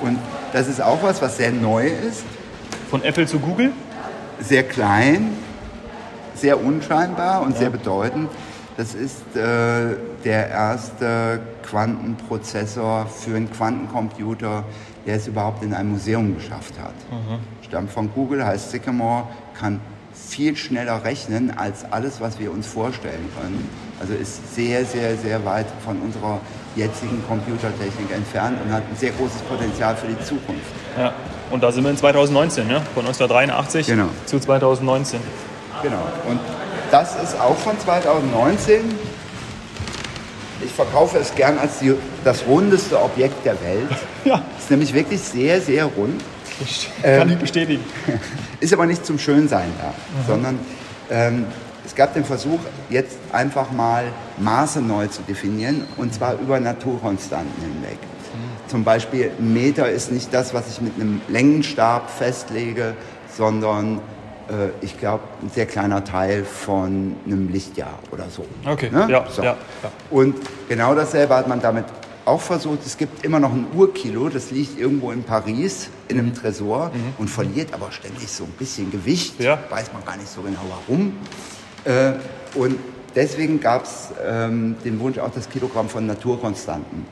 [0.00, 0.18] Und
[0.52, 2.24] das ist auch was, was sehr neu ist,
[2.90, 3.70] Von Apple zu Google?
[4.40, 5.36] sehr klein,
[6.34, 8.28] sehr unscheinbar und sehr bedeutend.
[8.76, 14.62] Das ist äh, der erste Quantenprozessor für einen Quantencomputer,
[15.06, 16.94] der es überhaupt in ein Museum geschafft hat.
[17.62, 19.24] Stammt von Google, heißt Sycamore,
[19.58, 19.80] kann
[20.28, 23.68] viel schneller rechnen als alles, was wir uns vorstellen können.
[24.00, 26.40] Also ist sehr, sehr, sehr weit von unserer
[26.76, 30.66] jetzigen Computertechnik entfernt und hat ein sehr großes Potenzial für die Zukunft.
[30.96, 31.12] Ja.
[31.50, 32.82] Und da sind wir in 2019, ne?
[32.94, 34.08] Von 1983 Genau.
[34.26, 35.18] zu 2019.
[35.82, 36.02] Genau.
[36.28, 36.38] Und
[36.90, 38.80] das ist auch von 2019.
[40.64, 43.88] Ich verkaufe es gern als die, das rundeste Objekt der Welt.
[44.24, 44.42] Ja.
[44.58, 46.22] Ist nämlich wirklich sehr, sehr rund.
[46.60, 47.84] Ich Ähm, kann ich bestätigen.
[48.60, 49.94] Ist aber nicht zum Schönsein da,
[50.26, 50.58] sondern
[51.10, 51.46] ähm,
[51.86, 52.58] es gab den Versuch,
[52.90, 54.04] jetzt einfach mal
[54.38, 57.98] Maße neu zu definieren und zwar über Naturkonstanten hinweg.
[58.66, 62.94] Zum Beispiel ein Meter ist nicht das, was ich mit einem Längenstab festlege,
[63.34, 64.00] sondern
[64.48, 68.44] äh, ich glaube ein sehr kleiner Teil von einem Lichtjahr oder so.
[68.66, 69.06] Okay, Ne?
[69.08, 69.42] ja, So.
[69.42, 69.90] ja, ja.
[70.10, 70.34] Und
[70.68, 71.86] genau dasselbe hat man damit
[72.28, 72.80] auch versucht.
[72.86, 77.28] Es gibt immer noch ein Urkilo, das liegt irgendwo in Paris in einem Tresor und
[77.28, 79.38] verliert aber ständig so ein bisschen Gewicht.
[79.40, 79.44] Mhm.
[79.46, 79.58] Ja.
[79.70, 81.14] Weiß man gar nicht so genau warum.
[81.84, 82.12] Äh,
[82.58, 82.78] und
[83.14, 87.04] deswegen gab es ähm, den Wunsch, auch das Kilogramm von Naturkonstanten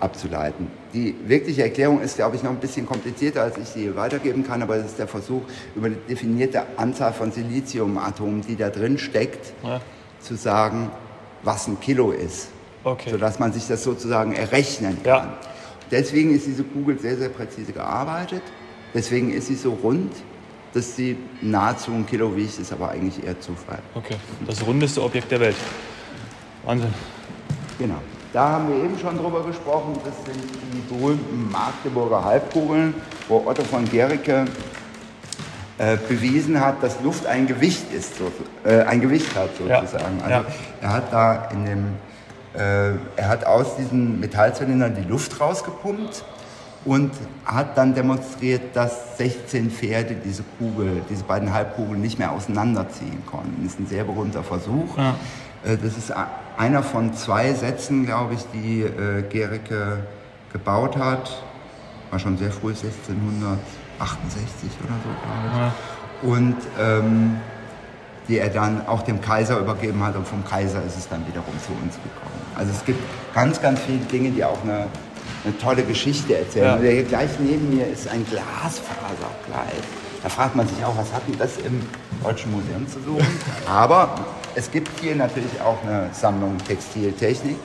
[0.00, 0.66] abzuleiten.
[0.92, 4.46] Die wirkliche Erklärung ist, glaube ich, noch ein bisschen komplizierter, als ich sie hier weitergeben
[4.46, 5.42] kann, aber es ist der Versuch,
[5.74, 9.80] über eine definierte Anzahl von Siliziumatomen, die da drin steckt, Ja.
[10.20, 10.90] zu sagen,
[11.42, 12.48] was ein Kilo ist.
[12.84, 13.10] Okay.
[13.10, 15.20] Sodass man sich das sozusagen errechnen Ja.
[15.20, 15.28] kann.
[15.90, 18.42] Deswegen ist diese Kugel sehr, sehr präzise gearbeitet.
[18.94, 20.12] Deswegen ist sie so rund,
[20.72, 23.78] dass sie nahezu ein Kilo wiegt, ist aber eigentlich eher Zufall.
[23.94, 24.16] Okay.
[24.46, 25.56] Das rundeste Objekt der Welt.
[26.64, 26.92] Wahnsinn.
[27.78, 27.96] Genau.
[28.32, 29.96] Da haben wir eben schon drüber gesprochen.
[30.04, 30.42] Das sind
[30.72, 32.94] die berühmten Magdeburger Halbkugeln,
[33.28, 34.46] wo Otto von Gericke
[35.78, 38.30] äh, bewiesen hat, dass Luft ein Gewicht ist, so,
[38.68, 39.80] äh, ein Gewicht hat Ja.
[39.80, 40.20] sozusagen.
[40.22, 40.44] Also Ja.
[40.80, 41.84] er hat da in dem,
[42.54, 46.24] er hat aus diesen Metallzylindern die Luft rausgepumpt
[46.84, 47.12] und
[47.44, 53.62] hat dann demonstriert, dass 16 Pferde diese Kugel, diese beiden Halbkugeln nicht mehr auseinanderziehen konnten.
[53.64, 54.96] Das ist ein sehr berühmter Versuch.
[54.96, 55.14] Ja.
[55.64, 56.12] Äh, Das ist
[56.56, 59.98] einer von zwei Sätzen, glaube ich, die äh, Gericke
[60.52, 61.42] gebaut hat.
[62.10, 65.54] War schon sehr früh, 1668 oder so, glaube ich.
[66.28, 67.36] Und ähm,
[68.28, 71.54] die er dann auch dem Kaiser übergeben hat und vom Kaiser ist es dann wiederum
[71.64, 72.34] zu uns gekommen.
[72.54, 73.00] Also es gibt
[73.34, 74.86] ganz, ganz viele Dinge, die auch eine,
[75.44, 76.82] eine tolle Geschichte erzählen.
[76.82, 76.90] Ja.
[76.90, 79.84] Hier gleich neben mir ist ein Glasfaserkleid.
[80.22, 81.82] Da fragt man sich auch, was hat denn das im
[82.22, 83.26] Deutschen Museum zu suchen?
[83.68, 84.14] Aber
[84.54, 87.56] es gibt hier natürlich auch eine Sammlung Textiltechnik.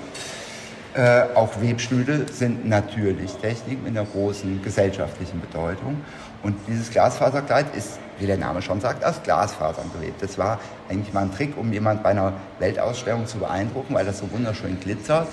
[0.94, 6.02] Äh, auch Webstühle sind natürlich Technik mit einer großen gesellschaftlichen Bedeutung.
[6.44, 10.22] Und dieses Glasfaserkleid ist, wie der Name schon sagt, aus Glasfasern gewebt.
[10.22, 14.20] Das war eigentlich mal ein Trick, um jemand bei einer Weltausstellung zu beeindrucken, weil das
[14.20, 15.28] so wunderschön glitzert.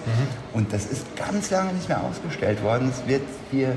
[0.52, 2.90] Und das ist ganz lange nicht mehr ausgestellt worden.
[2.94, 3.76] Es wird hier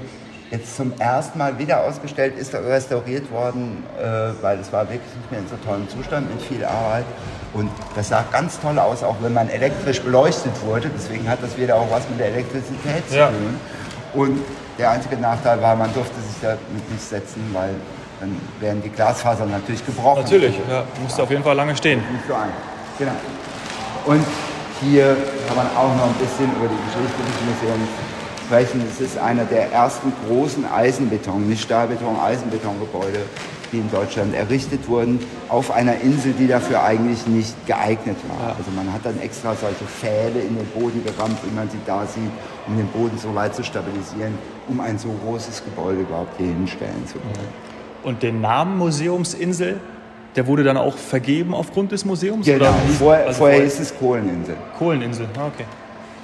[0.52, 4.04] jetzt zum ersten Mal wieder ausgestellt, ist restauriert worden, äh,
[4.42, 7.06] weil es war wirklich nicht mehr in so tollem Zustand mit viel Arbeit.
[7.54, 10.90] Und das sah ganz toll aus, auch wenn man elektrisch beleuchtet wurde.
[10.96, 13.28] Deswegen hat das wieder auch was mit der Elektrizität zu Ja.
[13.28, 13.60] tun.
[14.14, 14.40] Und
[14.80, 17.76] der einzige Nachteil war, man durfte sich damit nicht setzen, weil
[18.20, 20.24] dann wären die Glasfasern natürlich gebrochen.
[20.24, 20.84] Natürlich, ja.
[21.04, 22.00] Musste auf jeden Fall lange stehen.
[22.12, 22.50] Nicht so einfach.
[22.98, 23.12] Genau.
[24.06, 24.26] Und
[24.82, 25.16] hier
[25.48, 27.90] kann man auch noch ein bisschen über die Geschichte des Museums
[28.46, 28.84] sprechen.
[28.90, 33.20] Es ist einer der ersten großen Eisenbeton, nicht Stahlbeton, Eisenbetongebäude,
[33.72, 38.56] die in Deutschland errichtet wurden, auf einer Insel, die dafür eigentlich nicht geeignet war.
[38.58, 42.06] Also man hat dann extra solche Pfähle in den Boden gerammt, wie man sie da
[42.06, 42.32] sieht,
[42.68, 44.34] um den Boden so weit zu stabilisieren,
[44.68, 47.70] um ein so großes Gebäude überhaupt hier hinstellen zu können.
[48.04, 49.80] Und den Namen Museumsinsel,
[50.36, 52.46] der wurde dann auch vergeben aufgrund des Museums?
[52.46, 54.56] Genau, Oder vorher, Also vorher hieß es Kohleninsel.
[54.78, 55.66] Kohleninsel, ah, okay.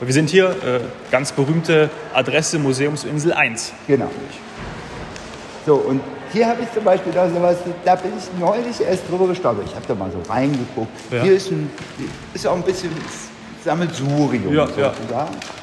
[0.02, 0.80] Wir sind hier, äh,
[1.10, 3.74] ganz berühmte Adresse Museumsinsel 1.
[3.88, 4.10] Genau.
[5.66, 6.02] So, und
[6.32, 9.66] hier habe ich zum Beispiel da sowas, da bin ich neulich erst drüber gestolpert.
[9.68, 10.90] Ich habe da mal so reingeguckt.
[11.12, 11.24] Ja.
[11.24, 11.70] Hier ist, ein,
[12.34, 12.92] ist auch ein bisschen
[13.64, 14.96] Sammelsurium Ja, sozusagen.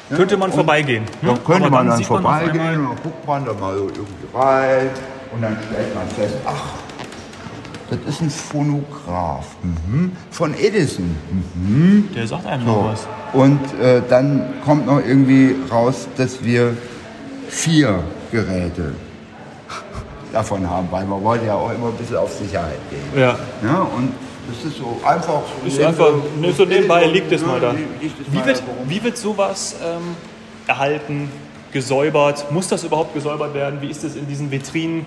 [0.09, 0.17] ne?
[0.17, 1.05] Könnte man Und vorbeigehen.
[1.21, 1.37] Ne?
[1.45, 3.83] könnte Aber man dann man auf vorbeigehen einmal- und dann guckt man da mal so
[3.83, 4.89] irgendwie rein
[5.33, 6.73] und dann stellt man fest, ach,
[7.89, 10.11] das ist ein Phonograph mhm.
[10.31, 11.15] von Edison.
[11.55, 12.09] Mhm.
[12.15, 12.89] Der sagt einem noch So.
[12.89, 13.07] was.
[13.33, 16.75] Und äh, dann kommt noch irgendwie raus, dass wir
[17.47, 17.99] vier
[18.31, 18.95] Geräte
[20.33, 23.21] davon haben, weil wir wollen ja auch immer ein bisschen auf Sicherheit gehen.
[23.21, 23.37] Ja.
[23.63, 24.13] Ja, und
[24.47, 25.67] das ist so einfach so.
[25.67, 27.71] Ist einfach, ne, so nebenbei liegt es mal da.
[27.71, 30.15] es Wie wird, wie wird sowas ähm,
[30.67, 31.29] erhalten,
[31.71, 32.51] gesäubert?
[32.51, 33.81] Muss das überhaupt gesäubert werden?
[33.81, 35.05] Wie ist das in diesen Vitrinen?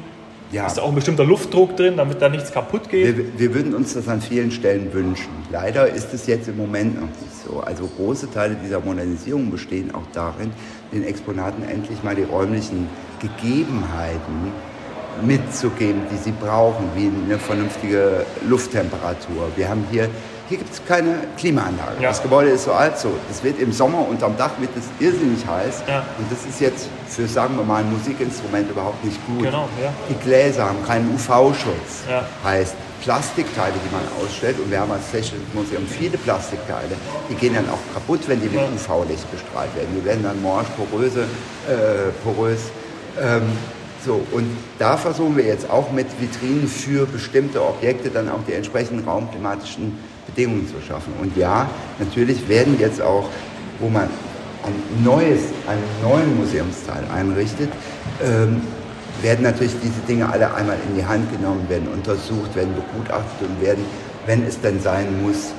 [0.52, 0.68] Ja.
[0.68, 3.16] Ist da auch ein bestimmter Luftdruck drin, damit da nichts kaputt geht?
[3.16, 5.28] Wir, wir würden uns das an vielen Stellen wünschen.
[5.50, 7.60] Leider ist es jetzt im Moment noch nicht so.
[7.60, 10.52] Also große Teile dieser Modernisierung bestehen auch darin,
[10.92, 12.88] den Exponaten endlich mal die räumlichen
[13.20, 14.52] Gegebenheiten
[15.22, 19.48] mitzugeben, die sie brauchen, wie eine vernünftige Lufttemperatur.
[19.56, 20.08] Wir haben hier,
[20.48, 22.02] hier gibt es keine Klimaanlage.
[22.02, 22.08] Ja.
[22.08, 23.10] Das Gebäude ist so alt so.
[23.30, 25.82] Es wird im Sommer unterm Dach wird es irrsinnig heiß.
[25.88, 26.04] Ja.
[26.18, 29.44] Und das ist jetzt für, sagen wir mal, ein Musikinstrument überhaupt nicht gut.
[29.44, 29.92] Genau, ja.
[30.08, 32.04] Die Gläser haben keinen UV-Schutz.
[32.44, 36.96] Heißt, Plastikteile, die man ausstellt, und wir haben als Technisches Museum viele Plastikteile,
[37.30, 39.88] die gehen dann auch kaputt, wenn die mit UV-Licht bestrahlt werden.
[39.96, 41.20] Die werden dann morsch, poröse,
[41.68, 42.60] äh, porös.
[43.20, 43.42] Ähm,
[44.06, 44.46] so, und
[44.78, 49.98] da versuchen wir jetzt auch mit Vitrinen für bestimmte Objekte dann auch die entsprechenden raumklimatischen
[50.26, 51.12] Bedingungen zu schaffen.
[51.20, 53.28] Und ja, natürlich werden jetzt auch,
[53.80, 57.70] wo man ein neues, einen neuen Museumsteil einrichtet,
[58.24, 58.62] ähm,
[59.22, 63.60] werden natürlich diese Dinge alle einmal in die Hand genommen, werden untersucht, werden begutachtet und
[63.60, 63.84] werden,
[64.26, 65.52] wenn es denn sein muss,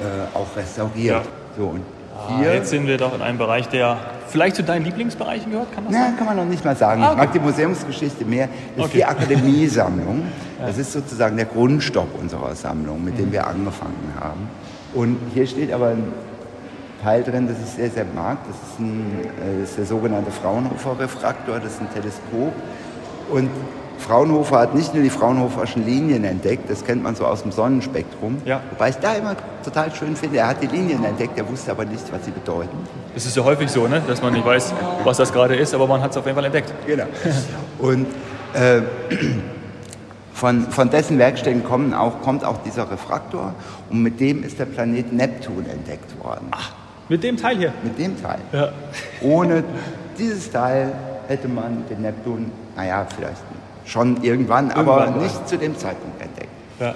[0.00, 1.24] äh, auch restauriert.
[1.24, 1.30] Ja.
[1.58, 1.82] So, und
[2.28, 3.96] Ah, hier, jetzt sind wir doch in einem Bereich, der
[4.28, 6.16] vielleicht zu deinen Lieblingsbereichen gehört, kann das na, sein?
[6.16, 7.02] kann man noch nicht mal sagen.
[7.02, 7.20] Ah, Ich okay.
[7.24, 8.48] mag die Museumsgeschichte mehr.
[8.76, 8.98] Das ist Okay.
[8.98, 10.22] die Akademiesammlung.
[10.60, 13.18] Das ist sozusagen der Grundstock unserer Sammlung, mit Mhm.
[13.18, 14.48] dem wir angefangen haben.
[14.94, 16.04] Und hier steht aber ein
[17.02, 18.38] Teil drin, das ich sehr, sehr mag.
[18.46, 21.58] Das ist, ein, äh, das ist der sogenannte Fraunhofer-Refraktor.
[21.58, 22.52] Das ist ein Teleskop.
[23.30, 23.50] Und
[24.02, 28.42] Fraunhofer hat nicht nur die Fraunhoferschen Linien entdeckt, das kennt man so aus dem Sonnenspektrum.
[28.44, 28.60] Ja.
[28.70, 31.84] Wobei ich da immer total schön finde, er hat die Linien entdeckt, er wusste aber
[31.84, 32.76] nicht, was sie bedeuten.
[33.14, 34.02] Das ist ja häufig so, ne?
[34.06, 36.44] dass man nicht weiß, was das gerade ist, aber man hat es auf jeden Fall
[36.44, 36.72] entdeckt.
[36.86, 37.04] Genau.
[37.78, 38.06] Und
[38.54, 38.82] äh,
[40.34, 43.54] von, von dessen Werkstätten kommen auch, kommt auch dieser Refraktor
[43.90, 46.50] und mit dem ist der Planet Neptun entdeckt worden.
[47.08, 47.72] Mit dem Teil hier.
[47.82, 48.38] Mit dem Teil.
[48.52, 48.72] Ja.
[49.20, 49.62] Ohne
[50.18, 50.92] dieses Teil
[51.28, 53.42] hätte man den Neptun, naja, vielleicht
[53.84, 55.22] schon irgendwann, aber Irgendwann mal.
[55.24, 56.48] nicht zu dem Zeitpunkt entdeckt.
[56.80, 56.94] Ja.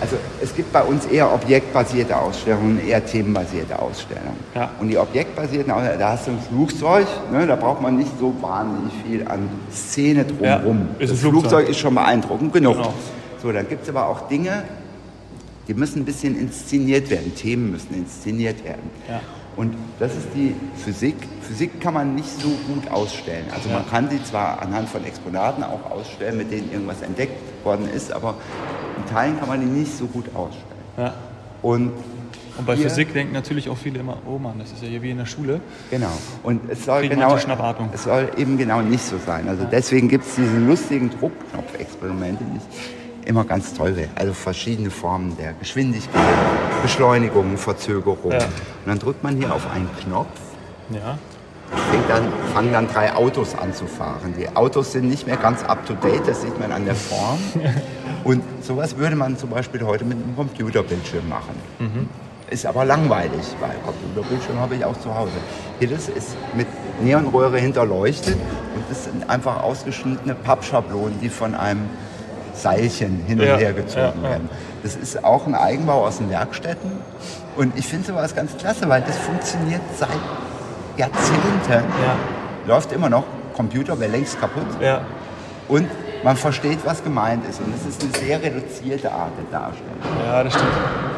[0.00, 4.38] Also es gibt bei uns eher objektbasierte Ausstellungen, eher themenbasierte Ausstellungen.
[4.54, 4.70] Ja.
[4.80, 8.34] Und die objektbasierten Ausstellungen, da hast du ein Flugzeug, ne, da braucht man nicht so
[8.40, 10.88] wahnsinnig viel an Szene drumherum.
[10.98, 11.30] Ja, das Flugzeug.
[11.32, 12.76] Flugzeug ist schon beeindruckend genug.
[12.76, 12.94] Genau.
[13.42, 14.62] So, dann gibt es aber auch Dinge,
[15.68, 17.34] die müssen ein bisschen inszeniert werden.
[17.34, 18.90] Themen müssen inszeniert werden.
[19.06, 19.20] Ja.
[19.56, 21.16] Und das ist die Physik.
[21.42, 23.46] Physik kann man nicht so gut ausstellen.
[23.52, 23.76] Also Ja.
[23.76, 28.12] man kann sie zwar anhand von Exponaten auch ausstellen, mit denen irgendwas entdeckt worden ist,
[28.12, 28.34] aber
[28.96, 30.64] in Teilen kann man die nicht so gut ausstellen.
[30.96, 31.14] Ja.
[31.62, 31.92] Und,
[32.56, 35.02] Und bei hier- Physik denken natürlich auch viele immer, oh Mann, das ist ja hier
[35.02, 35.60] wie in der Schule.
[35.90, 36.12] Genau.
[36.42, 39.48] Und es soll, genau, es soll eben genau nicht so sein.
[39.48, 42.99] Also deswegen gibt es diese lustigen Druckknopfexperimente, die ich
[43.30, 44.10] immer ganz toll finde.
[44.16, 46.20] Also verschiedene Formen der Geschwindigkeit,
[46.82, 48.32] Beschleunigung, Verzögerung.
[48.32, 48.38] Ja.
[48.38, 50.26] Und dann drückt man hier auf einen Knopf
[50.90, 51.16] Ja.
[52.08, 54.34] dann, fangen dann drei Autos an zu fahren.
[54.36, 57.38] Die Autos sind nicht mehr ganz up-to-date, das sieht man an der Form.
[58.24, 61.54] Und sowas würde man zum Beispiel heute mit einem Computerbildschirm machen.
[62.50, 65.32] Ist aber langweilig, weil Computerbildschirm habe ich auch zu Hause.
[65.78, 66.66] Hier das ist mit
[67.00, 68.34] Neonröhre hinterleuchtet
[68.74, 71.88] und das sind einfach ausgeschnittene Pappschablonen, die von einem
[72.62, 74.48] Seilchen hin und Ja, her gezogen ja, werden.
[74.82, 76.90] Das ist auch ein Eigenbau aus den Werkstätten.
[77.56, 80.08] Und ich finde sowas ganz klasse, weil das funktioniert seit
[80.96, 81.70] Jahrzehnten.
[81.70, 81.82] Ja.
[82.66, 83.24] Läuft immer noch.
[83.54, 84.66] Computer wäre längst kaputt.
[85.68, 85.88] Und
[86.24, 87.60] man versteht, was gemeint ist.
[87.60, 89.96] Und es ist eine sehr reduzierte Art der Darstellung.
[90.26, 90.68] ja, das stimmt.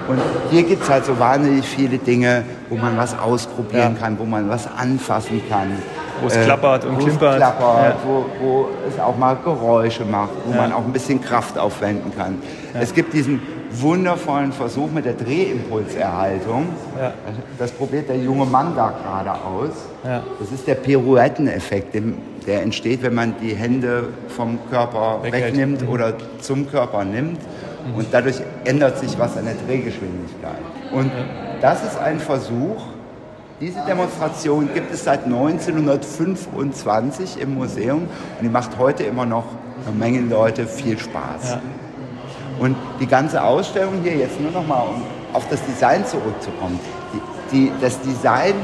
[0.09, 4.01] Und hier gibt es halt so wahnsinnig viele Dinge, wo man was ausprobieren Ja.
[4.01, 5.71] kann, wo man was anfassen kann.
[6.23, 7.33] Äh, Wo es klappert und wo klimpert.
[7.33, 7.97] Es klappert, Ja.
[8.07, 10.57] wo, wo es auch mal Geräusche macht, wo Ja.
[10.63, 12.39] man auch ein bisschen Kraft aufwenden kann.
[12.75, 13.41] Es gibt diesen
[13.73, 16.67] wundervollen Versuch mit der Drehimpulserhaltung.
[16.99, 17.13] Ja.
[17.59, 19.71] Das probiert der junge Mann da gerade aus.
[20.05, 20.23] Ja.
[20.39, 21.95] Das ist der Pirouetteneffekt,
[22.47, 25.45] der entsteht, wenn man die Hände vom Körper Weghält.
[25.55, 25.89] wegnimmt Mhm.
[25.89, 27.41] oder zum Körper nimmt.
[27.97, 30.53] Und dadurch ändert sich was an der Drehgeschwindigkeit.
[30.93, 31.11] Und
[31.61, 32.77] das ist ein Versuch.
[33.63, 39.45] Diese Demonstration gibt es seit 1925 im Museum und die macht heute immer noch
[39.87, 41.51] eine Menge Leute viel Spaß.
[41.51, 41.61] Ja.
[42.59, 46.81] Und die ganze Ausstellung hier, jetzt nur noch mal, um auf das Design zurückzukommen.
[47.13, 47.21] Die,
[47.57, 48.55] die, das Design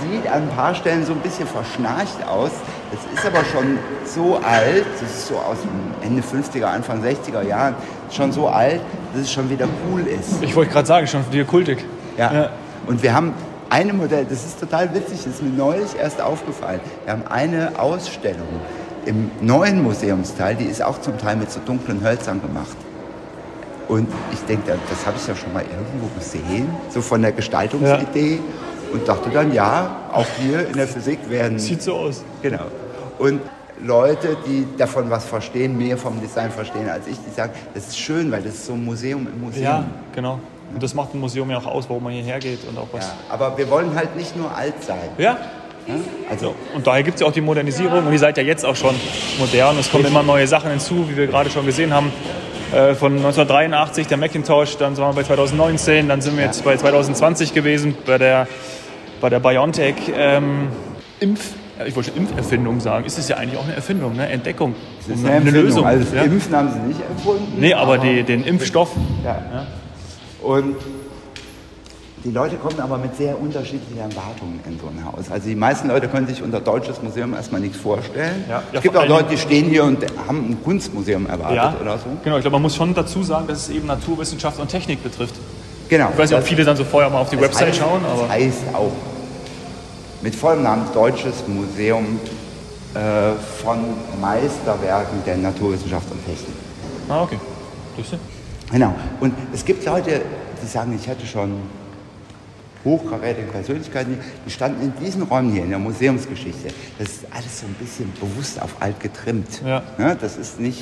[0.00, 2.52] sieht an ein paar Stellen so ein bisschen verschnarcht aus.
[2.92, 7.42] Das ist aber schon so alt, das ist so aus dem Ende 50er, Anfang 60er
[7.42, 7.74] Jahren,
[8.12, 8.80] schon so alt,
[9.12, 10.40] dass es schon wieder cool ist.
[10.40, 11.84] Ich wollte gerade sagen, schon dir kultig.
[12.16, 12.32] Ja.
[12.32, 12.50] Ja.
[12.86, 13.34] Und wir haben
[13.74, 16.78] eine Modell, das ist total witzig, das ist mir neulich erst aufgefallen.
[17.04, 18.46] Wir haben eine Ausstellung,
[19.04, 22.76] im neuen Museumsteil, die ist auch zum Teil mit so dunklen Hölzern gemacht.
[23.88, 28.38] Und ich denke, das habe ich ja schon mal irgendwo gesehen, so von der Gestaltungsidee.
[28.92, 31.58] Und dachte dann, ja, auch hier in der Physik werden.
[31.58, 32.22] Sieht so aus.
[32.42, 32.66] Genau.
[33.18, 33.40] Und
[33.82, 37.98] Leute, die davon was verstehen, mehr vom Design verstehen als ich, die sagen, das ist
[37.98, 39.64] schön, weil das ist so ein Museum im Museum.
[39.64, 39.84] Ja,
[40.14, 40.38] genau.
[40.72, 43.06] Und das macht ein Museum ja auch aus, warum man hierher geht und auch was.
[43.06, 45.08] Ja, aber wir wollen halt nicht nur alt sein.
[45.18, 45.38] Ja.
[46.30, 48.76] Also, Und daher gibt es ja auch die Modernisierung und ihr seid ja jetzt auch
[48.76, 48.94] schon
[49.38, 49.78] modern.
[49.78, 52.10] Es kommen immer neue Sachen hinzu, wie wir gerade schon gesehen haben.
[52.72, 56.76] Äh, Von 1983 der Macintosh, dann sind wir bei 2019, dann sind wir jetzt bei
[56.76, 58.48] 2020 gewesen, bei der,
[59.20, 60.68] bei der BioNTech ähm,
[61.20, 63.04] Impf, ja, ich wollte schon Impferfindung sagen.
[63.04, 64.28] Ist es ja eigentlich auch eine Erfindung, ne?
[64.28, 64.74] Entdeckung.
[64.98, 65.84] das ist eine, Empfindung.
[65.84, 66.22] Also das ja.
[66.22, 67.52] Impfen haben sie nicht erfunden.
[67.58, 68.90] Nee, aber die, den Impfstoff.
[69.24, 69.66] Ja.
[70.44, 70.76] Und
[72.24, 75.30] die Leute kommen aber mit sehr unterschiedlichen Erwartungen in so ein Haus.
[75.30, 78.44] Also die meisten Leute können sich unter Deutsches Museum erstmal nichts vorstellen.
[78.48, 78.56] Ja.
[78.56, 81.98] Ja, es gibt auch Leute, die stehen hier und haben ein Kunstmuseum erwartet Ja, oder
[81.98, 82.04] so.
[82.22, 82.36] genau.
[82.36, 85.34] Ich glaube, man muss schon dazu sagen, dass es eben Naturwissenschaft und Technik betrifft.
[85.90, 86.08] Genau.
[86.12, 87.78] Ich weiß nicht, ob Das- viele dann so vorher mal auf die das Website heißt,
[87.78, 88.92] schauen, Das aber heißt auch
[90.22, 92.18] mit vollem Namen Deutsches Museum
[92.94, 93.78] äh, von
[94.20, 96.54] Meisterwerken der Naturwissenschaft und Technik.
[97.10, 97.38] ah, okay.
[97.96, 98.16] Siehst du?
[98.74, 98.92] Genau.
[99.20, 100.20] Und es gibt Leute,
[100.60, 101.62] die sagen, ich hatte schon
[102.84, 106.68] hochkarätige Persönlichkeiten, die standen in diesen Räumen hier, in der Museumsgeschichte.
[106.98, 109.62] Das ist alles so ein bisschen bewusst auf alt getrimmt.
[109.64, 109.84] Ja.
[109.96, 110.16] Ne?
[110.20, 110.80] Das ist nicht,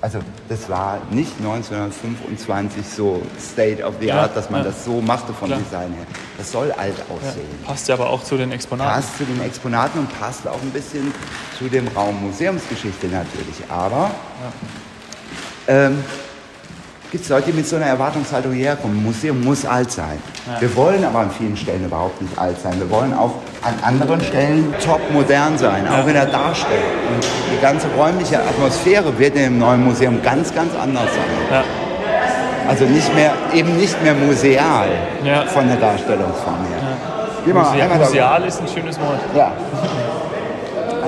[0.00, 4.68] also das war nicht 1925 so State of the Ja, Art, dass man ja.
[4.70, 5.58] das so machte vom Klar.
[5.58, 6.06] Design her.
[6.38, 7.14] Das soll alt Ja.
[7.16, 7.48] aussehen.
[7.66, 8.92] Passt ja aber auch zu den Exponaten.
[8.94, 11.12] Passt zu den Exponaten und passt auch ein bisschen
[11.58, 13.68] zu dem Raum Museumsgeschichte natürlich.
[13.68, 14.12] Aber
[15.66, 15.98] ähm,
[17.10, 18.98] gibt es Leute, die mit so einer Erwartungshaltung herkommen.
[18.98, 20.18] Ein Museum muss alt sein.
[20.60, 22.74] Wir wollen aber an vielen Stellen überhaupt nicht alt sein.
[22.78, 26.82] Wir wollen auch an anderen Stellen top modern sein, auch in der Darstellung.
[27.14, 31.24] Und die ganze räumliche Atmosphäre wird in dem neuen Museum ganz, ganz anders sein.
[31.50, 31.64] Ja.
[32.68, 34.88] Also nicht mehr, eben nicht mehr museal
[35.24, 35.46] Ja.
[35.46, 37.54] von der Darstellungsform her.
[37.54, 37.88] Mal Musea.
[37.96, 39.20] Museal ist ein schönes Wort.
[39.34, 39.52] Ja.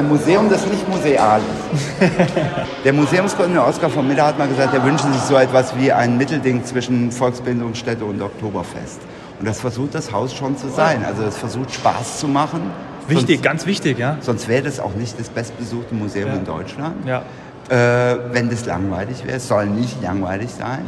[0.01, 1.43] Ein Museum, das nicht museal
[1.75, 2.11] ist.
[2.87, 6.17] Der Museumsgründer Oskar von Miller hat mal gesagt, er wünscht sich so etwas wie ein
[6.17, 8.99] Mittelding zwischen Volksbildungsstätte und Oktoberfest.
[9.39, 11.05] Und das versucht das Haus schon zu sein.
[11.05, 12.63] Also es versucht Spaß zu machen.
[13.09, 14.13] Wichtig, ganz wichtig, ja.
[14.15, 16.37] Sonst, sonst wäre das auch nicht das bestbesuchte Museum Ja.
[16.37, 17.07] in Deutschland.
[17.07, 17.23] Ja.
[17.69, 19.37] Äh, wenn das langweilig wäre.
[19.37, 20.81] Es soll nicht langweilig sein.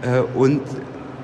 [0.00, 0.62] Äh, und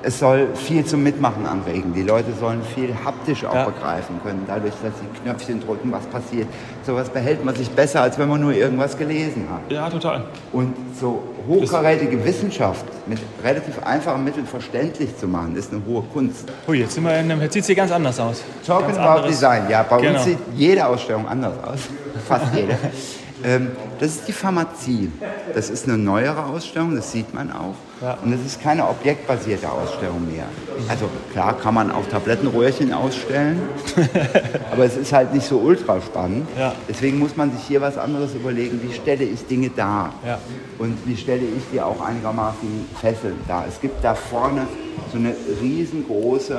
[0.03, 1.93] es soll viel zum Mitmachen anregen.
[1.93, 3.65] Die Leute sollen viel haptisch auch Ja.
[3.65, 6.47] begreifen können, dadurch, dass sie Knöpfchen drücken, was passiert.
[6.85, 9.71] Sowas behält man sich besser, als wenn man nur irgendwas gelesen hat.
[9.71, 10.23] Ja, total.
[10.51, 16.51] Und so hochkarätige Wissenschaft mit relativ einfachen Mitteln verständlich zu machen, ist eine hohe Kunst.
[16.67, 18.41] Hui, jetzt, sind wir in einem, jetzt sieht es hier ganz anders aus.
[18.65, 20.13] Talking ganz about anderes- Design, ja, bei Genau.
[20.15, 21.79] uns sieht jede Ausstellung anders aus,
[22.27, 22.75] fast jede.
[23.43, 25.11] ähm, das ist die Pharmazie.
[25.53, 27.75] Das ist eine neuere Ausstellung, das sieht man auch.
[28.01, 28.17] Ja.
[28.23, 30.45] Und es ist keine objektbasierte Ausstellung mehr.
[30.87, 33.59] Also klar kann man auch Tablettenröhrchen ausstellen,
[34.71, 36.47] aber es ist halt nicht so ultra spannend.
[36.57, 36.73] Ja.
[36.89, 40.39] Deswegen muss man sich hier was anderes überlegen, wie stelle ich Dinge dar Ja.
[40.79, 43.65] und wie stelle ich die auch einigermaßen fesselnd dar.
[43.67, 44.65] Es gibt da vorne
[45.11, 46.57] so eine riesengroße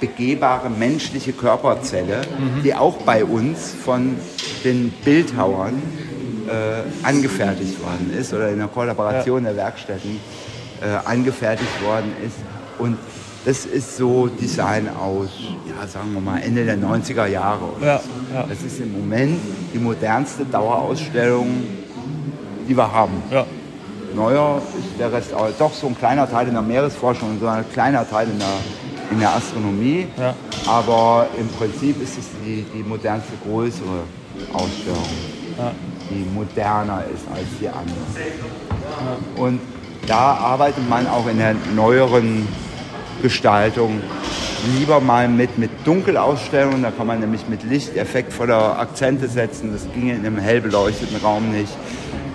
[0.00, 2.22] begehbare menschliche Körperzelle,
[2.64, 4.16] die auch bei uns von
[4.64, 5.82] den Bildhauern
[6.48, 10.20] äh, angefertigt worden ist oder in der Kollaboration der Werkstätten
[10.80, 12.36] äh, angefertigt worden ist.
[12.78, 12.98] Und
[13.44, 15.28] das ist so Design aus,
[15.68, 17.68] ja, sagen wir mal, Ende der 90er Jahre.
[17.80, 18.34] Ja, so.
[18.34, 18.44] ja.
[18.48, 19.38] Das ist im Moment
[19.72, 21.46] die modernste Dauerausstellung,
[22.68, 23.22] die wir haben.
[23.30, 23.46] Ja.
[24.16, 27.46] Neuer ist der Rest auch doch so ein kleiner Teil in der Meeresforschung und so
[27.46, 28.48] ein kleiner Teil in der,
[29.10, 30.06] in der Astronomie.
[30.18, 30.34] Ja.
[30.66, 34.02] Aber im Prinzip ist es die, die modernste, größere
[34.52, 35.08] Ausstellung,
[35.58, 35.72] Ja.
[36.10, 37.96] die moderner ist als die andere.
[39.36, 39.60] Und
[40.06, 42.46] da arbeitet man auch in der neueren
[43.22, 44.00] Gestaltung
[44.78, 46.82] lieber mal mit, mit Dunkelausstellungen.
[46.82, 49.72] Da kann man nämlich mit Lichteffekt voller Akzente setzen.
[49.72, 51.72] Das ginge in einem hell beleuchteten Raum nicht.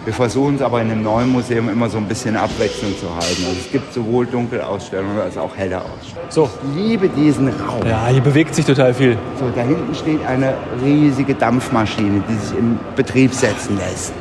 [0.03, 3.45] Wir versuchen es aber in einem neuen Museum immer so ein bisschen abwechselnd zu halten.
[3.45, 6.29] Also es gibt sowohl Dunkelausstellungen als auch helle Ausstellungen.
[6.29, 6.49] So.
[6.73, 7.85] Ich liebe diesen Raum.
[7.85, 9.15] Ja, hier bewegt sich total viel.
[9.39, 14.13] So, da hinten steht eine riesige Dampfmaschine, die sich in Betrieb setzen lässt.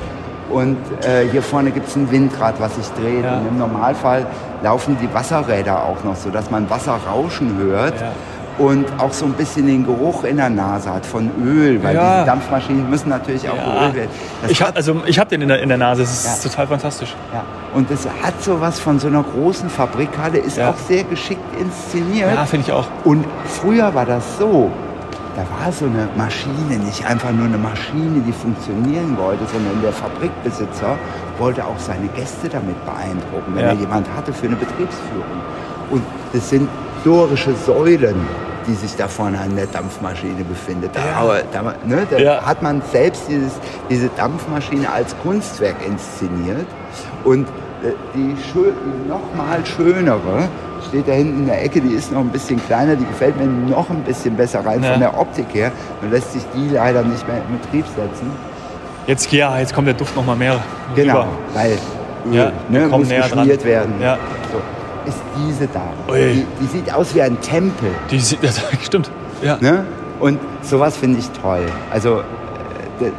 [0.50, 3.24] Und äh, hier vorne gibt es ein Windrad, was sich dreht.
[3.24, 3.38] Ja.
[3.38, 4.26] Und im Normalfall
[4.62, 7.98] laufen die Wasserräder auch noch, so dass man Wasser rauschen hört.
[7.98, 8.12] Ja.
[8.60, 12.12] Und auch so ein bisschen den Geruch in der Nase hat von Öl, weil Ja.
[12.16, 13.78] diese Dampfmaschinen müssen natürlich auch Ja.
[13.80, 14.10] geölt werden.
[14.42, 16.50] Das Ich, hab, also, ich habe den in der, in der Nase, es ist Ja.
[16.50, 17.16] total fantastisch.
[17.32, 17.42] ja.
[17.74, 22.34] Und es hat sowas von so einer großen Fabrikhalle, ist auch sehr geschickt inszeniert.
[22.34, 22.86] Ja, finde ich auch.
[23.04, 24.70] Und früher war das so,
[25.36, 29.92] da war so eine Maschine, nicht einfach nur eine Maschine, die funktionieren wollte, sondern der
[29.92, 30.96] Fabrikbesitzer
[31.38, 35.40] wollte auch seine Gäste damit beeindrucken, wenn er jemand hatte für eine Betriebsführung.
[35.90, 36.02] Und
[36.34, 38.16] das sind historische Säulen,
[38.70, 40.92] die sich da vorne an der Dampfmaschine befindet.
[40.94, 41.42] Da, Ja.
[41.52, 42.42] da, ne, da Ja.
[42.46, 43.52] hat man selbst dieses,
[43.90, 46.66] diese Dampfmaschine als Kunstwerk inszeniert.
[47.24, 47.48] Und
[47.82, 50.48] äh, die, schö- die noch mal schönere
[50.88, 53.46] steht da hinten in der Ecke, die ist noch ein bisschen kleiner, die gefällt mir
[53.46, 54.92] noch ein bisschen besser rein Ja.
[54.92, 55.72] von der Optik her.
[56.00, 58.30] Man lässt sich die leider nicht mehr in Betrieb setzen.
[59.06, 60.58] Jetzt, ja, jetzt kommt der Duft noch mal mehr
[60.94, 61.28] Genau, rüber.
[61.54, 61.78] weil
[62.30, 63.38] Ja, wir ne, muss näher dran.
[63.40, 63.94] geschmiert werden.
[64.00, 64.18] Ja.
[65.10, 65.82] Ist diese da.
[66.08, 66.18] Ui.
[66.34, 67.90] Die, die sieht aus wie ein Tempel.
[68.10, 69.10] Die sieht, das stimmt.
[69.42, 69.56] Ja.
[69.60, 69.84] Ne?
[70.18, 71.64] Und sowas finde ich toll.
[71.90, 72.20] Also,
[73.00, 73.10] äh,